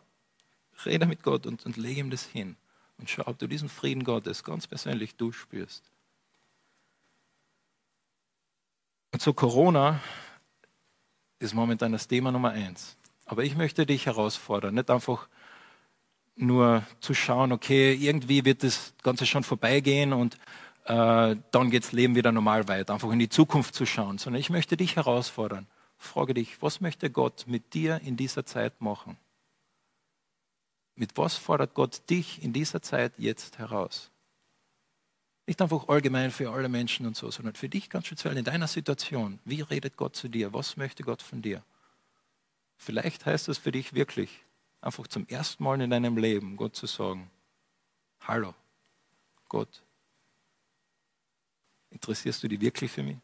Rede 0.87 1.05
mit 1.05 1.23
Gott 1.23 1.47
und, 1.47 1.67
und 1.67 1.77
lege 1.77 2.01
ihm 2.01 2.11
das 2.11 2.25
hin. 2.25 2.57
Und 2.97 3.11
schau, 3.11 3.27
ob 3.27 3.39
du 3.39 3.47
diesen 3.47 3.69
Frieden 3.69 4.05
Gottes 4.05 4.43
ganz 4.43 4.67
persönlich 4.67 5.15
durchspürst. 5.17 5.83
Und 9.13 9.21
zu 9.21 9.35
Corona 9.35 10.01
ist 11.39 11.55
momentan 11.55 11.93
das 11.93 12.09
Thema 12.09 12.33
Nummer 12.33 12.51
eins. 12.51 12.97
Aber 13.31 13.45
ich 13.45 13.55
möchte 13.55 13.87
dich 13.87 14.07
herausfordern, 14.07 14.75
nicht 14.75 14.91
einfach 14.91 15.29
nur 16.35 16.83
zu 16.99 17.15
schauen, 17.15 17.53
okay, 17.53 17.95
irgendwie 17.95 18.45
wird 18.45 18.65
das 18.65 18.93
Ganze 19.05 19.25
schon 19.25 19.45
vorbeigehen 19.45 20.13
und 20.13 20.35
äh, 20.87 21.37
dann 21.53 21.71
geht 21.71 21.85
das 21.85 21.93
Leben 21.93 22.17
wieder 22.17 22.33
normal 22.33 22.67
weiter, 22.67 22.93
einfach 22.93 23.13
in 23.13 23.21
die 23.21 23.29
Zukunft 23.29 23.77
zu 23.77 23.87
schauen, 23.87 24.19
sondern 24.19 24.41
ich 24.41 24.51
möchte 24.51 24.77
dich 24.77 24.97
herausfordern. 24.97 25.69
Frage 25.97 26.35
dich, 26.35 26.61
was 26.61 26.81
möchte 26.81 27.09
Gott 27.09 27.45
mit 27.47 27.73
dir 27.73 28.01
in 28.05 28.17
dieser 28.17 28.45
Zeit 28.45 28.81
machen? 28.81 29.17
Mit 30.97 31.17
was 31.17 31.37
fordert 31.37 31.75
Gott 31.75 32.03
dich 32.11 32.43
in 32.43 32.53
dieser 32.53 32.83
Zeit 32.83 33.13
jetzt 33.17 33.59
heraus? 33.59 34.11
Nicht 35.47 35.63
einfach 35.63 35.87
allgemein 35.87 36.33
für 36.33 36.51
alle 36.51 36.69
Menschen 36.69 37.07
und 37.07 37.17
so, 37.17 37.31
sondern 37.31 37.55
für 37.55 37.69
dich 37.69 37.91
ganz 37.91 38.07
speziell 38.07 38.37
in 38.37 38.45
deiner 38.45 38.67
Situation. 38.67 39.39
Wie 39.45 39.61
redet 39.61 39.97
Gott 39.97 40.17
zu 40.17 40.27
dir? 40.27 40.53
Was 40.53 40.77
möchte 40.77 41.05
Gott 41.05 41.23
von 41.23 41.43
dir? 41.43 41.63
Vielleicht 42.83 43.27
heißt 43.27 43.51
es 43.51 43.59
für 43.59 43.73
dich 43.73 43.93
wirklich, 43.93 44.43
einfach 44.81 45.07
zum 45.07 45.29
ersten 45.29 45.63
Mal 45.63 45.83
in 45.83 45.91
deinem 45.91 46.17
Leben 46.17 46.57
Gott 46.57 46.75
zu 46.75 46.87
sagen, 46.87 47.31
hallo, 48.23 48.55
Gott, 49.51 49.83
interessierst 51.91 52.43
du 52.43 52.49
dich 52.49 52.63
wirklich 52.63 52.91
für 52.91 53.03
mich? 53.03 53.19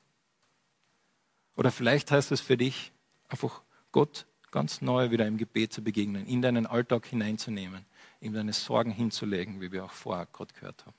Oder 1.56 1.70
vielleicht 1.72 2.10
heißt 2.10 2.32
es 2.32 2.42
für 2.42 2.58
dich, 2.58 2.92
einfach 3.28 3.62
Gott 3.92 4.26
ganz 4.50 4.82
neu 4.82 5.10
wieder 5.10 5.26
im 5.26 5.38
Gebet 5.38 5.72
zu 5.72 5.82
begegnen, 5.82 6.26
in 6.26 6.42
deinen 6.42 6.66
Alltag 6.66 7.06
hineinzunehmen, 7.06 7.86
ihm 8.20 8.34
deine 8.34 8.52
Sorgen 8.52 8.90
hinzulegen, 8.90 9.62
wie 9.62 9.72
wir 9.72 9.86
auch 9.86 9.92
vorher 9.92 10.26
gerade 10.26 10.52
gehört 10.52 10.84
haben. 10.84 10.96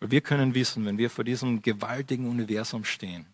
Weil 0.00 0.10
wir 0.10 0.22
können 0.22 0.54
wissen, 0.54 0.84
wenn 0.86 0.98
wir 0.98 1.08
vor 1.08 1.22
diesem 1.22 1.62
gewaltigen 1.62 2.28
Universum 2.28 2.84
stehen, 2.84 3.32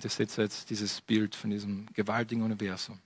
und 0.00 0.04
ihr 0.06 0.10
seht 0.10 0.34
jetzt 0.38 0.70
dieses 0.70 1.02
Bild 1.02 1.34
von 1.34 1.50
diesem 1.50 1.84
gewaltigen 1.92 2.40
Universum, 2.40 2.98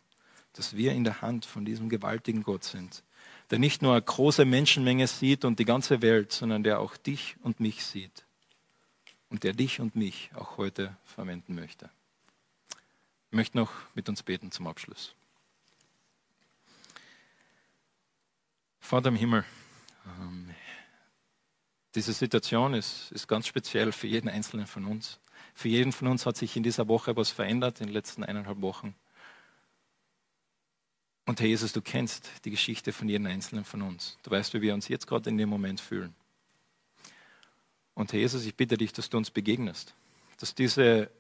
dass 0.53 0.77
wir 0.77 0.93
in 0.93 1.03
der 1.03 1.23
Hand 1.23 1.45
von 1.45 1.65
diesem 1.65 1.89
gewaltigen 1.89 2.45
Gott 2.45 2.63
sind, 2.63 3.03
der 3.51 3.59
nicht 3.59 3.83
nur 3.83 3.95
eine 3.95 4.03
große 4.03 4.45
Menschenmenge 4.45 5.09
sieht 5.09 5.45
und 5.45 5.59
die 5.59 5.65
ganze 5.65 6.03
Welt, 6.03 6.31
sondern 6.31 6.63
der 6.63 6.79
auch 6.79 6.97
dich 6.97 7.35
und 7.43 7.59
mich 7.59 7.85
sieht 7.85 8.25
und 9.29 9.43
der 9.43 9.55
dich 9.55 9.81
und 9.81 9.97
mich 9.97 10.31
auch 10.37 10.57
heute 10.57 10.97
verwenden 11.05 11.57
möchte. 11.57 11.91
Ich 13.33 13.37
möchte 13.37 13.57
noch 13.57 13.73
mit 13.97 14.09
uns 14.09 14.23
beten 14.23 14.53
zum 14.53 14.69
Abschluss. 14.69 15.17
Vater 18.79 19.09
im 19.09 19.17
Himmel, 19.17 19.45
ähm, 20.21 20.55
diese 21.97 22.13
Situation 22.13 22.73
ist, 22.73 23.11
ist 23.11 23.27
ganz 23.27 23.49
speziell 23.49 23.91
für 23.91 24.07
jeden 24.07 24.29
Einzelnen 24.29 24.69
von 24.69 24.85
uns. 24.85 25.19
Für 25.55 25.69
jeden 25.69 25.93
von 25.93 26.09
uns 26.09 26.27
hat 26.27 26.37
sich 26.37 26.57
in 26.57 26.65
dieser 26.65 26.89
Woche 26.89 27.17
was 27.17 27.31
verändert, 27.31 27.81
in 27.81 27.87
den 27.87 27.95
letzten 27.95 28.25
eineinhalb 28.25 28.61
Wochen. 28.61 28.95
Und 31.27 31.41
Herr 31.41 31.47
Jesus, 31.47 31.73
du 31.73 31.81
kennst 31.81 32.29
die 32.45 32.51
Geschichte 32.51 32.93
von 32.93 33.09
jedem 33.09 33.27
Einzelnen 33.27 33.65
von 33.65 33.81
uns. 33.81 34.19
Du 34.25 34.31
weißt, 34.31 34.53
wie 34.53 34.61
wir 34.61 34.75
uns 34.75 34.89
jetzt 34.89 35.07
gerade 35.07 35.31
in 35.31 35.39
dem 35.39 35.49
Moment 35.49 35.81
fühlen. 35.81 36.15
Und 37.95 38.13
Herr 38.13 38.21
Jesus, 38.21 38.45
ich 38.45 38.57
bitte 38.57 38.77
dich, 38.77 38.93
dass 38.93 39.09
du 39.09 39.17
uns 39.17 39.31
begegnest. 39.31 39.95
Dass 40.39 40.55
diese 40.55 41.11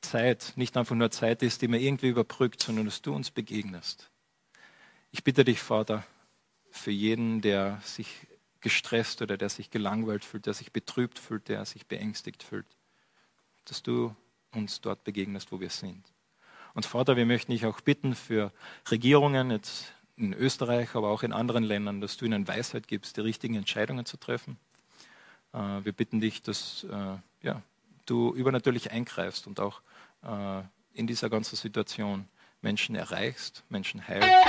Zeit 0.00 0.52
nicht 0.56 0.76
einfach 0.76 0.94
nur 0.94 1.10
Zeit 1.10 1.42
ist, 1.42 1.60
die 1.60 1.68
man 1.68 1.80
irgendwie 1.80 2.08
überbrückt, 2.08 2.62
sondern 2.62 2.86
dass 2.86 3.02
du 3.02 3.14
uns 3.14 3.30
begegnest. 3.30 4.08
Ich 5.10 5.24
bitte 5.24 5.44
dich, 5.44 5.60
Vater, 5.60 6.06
für 6.70 6.92
jeden, 6.92 7.40
der 7.40 7.80
sich 7.82 8.26
gestresst 8.60 9.22
oder 9.22 9.36
der 9.36 9.48
sich 9.48 9.70
gelangweilt 9.70 10.24
fühlt, 10.24 10.46
der 10.46 10.54
sich 10.54 10.72
betrübt 10.72 11.18
fühlt, 11.18 11.48
der 11.48 11.64
sich 11.64 11.86
beängstigt 11.86 12.42
fühlt, 12.42 12.66
dass 13.70 13.82
du 13.82 14.14
uns 14.52 14.80
dort 14.80 15.04
begegnest, 15.04 15.52
wo 15.52 15.60
wir 15.60 15.70
sind. 15.70 16.04
Und 16.74 16.86
Vater, 16.86 17.16
wir 17.16 17.26
möchten 17.26 17.52
dich 17.52 17.66
auch 17.66 17.80
bitten 17.80 18.14
für 18.14 18.52
Regierungen 18.90 19.50
jetzt 19.50 19.92
in 20.16 20.32
Österreich, 20.32 20.94
aber 20.94 21.10
auch 21.10 21.22
in 21.22 21.32
anderen 21.32 21.64
Ländern, 21.64 22.00
dass 22.00 22.16
du 22.16 22.24
ihnen 22.24 22.48
Weisheit 22.48 22.88
gibst, 22.88 23.16
die 23.16 23.22
richtigen 23.22 23.54
Entscheidungen 23.54 24.06
zu 24.06 24.16
treffen. 24.16 24.58
Äh, 25.52 25.84
wir 25.84 25.92
bitten 25.92 26.20
dich, 26.20 26.42
dass 26.42 26.84
äh, 26.84 27.16
ja, 27.42 27.62
du 28.06 28.34
übernatürlich 28.34 28.90
eingreifst 28.90 29.46
und 29.46 29.60
auch 29.60 29.80
äh, 30.22 30.62
in 30.94 31.06
dieser 31.06 31.28
ganzen 31.28 31.56
Situation 31.56 32.28
Menschen 32.62 32.94
erreichst, 32.94 33.64
Menschen 33.68 34.06
heilst 34.06 34.46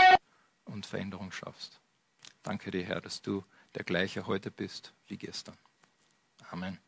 und 0.66 0.86
Veränderung 0.86 1.32
schaffst. 1.32 1.80
Danke 2.44 2.72
dir, 2.72 2.84
Herr, 2.84 3.02
dass 3.02 3.22
du 3.22 3.44
der 3.76 3.84
gleiche 3.84 4.28
heute 4.28 4.52
bist 4.52 4.94
wie 5.08 5.18
gestern. 5.18 5.58
Amen. 6.50 6.87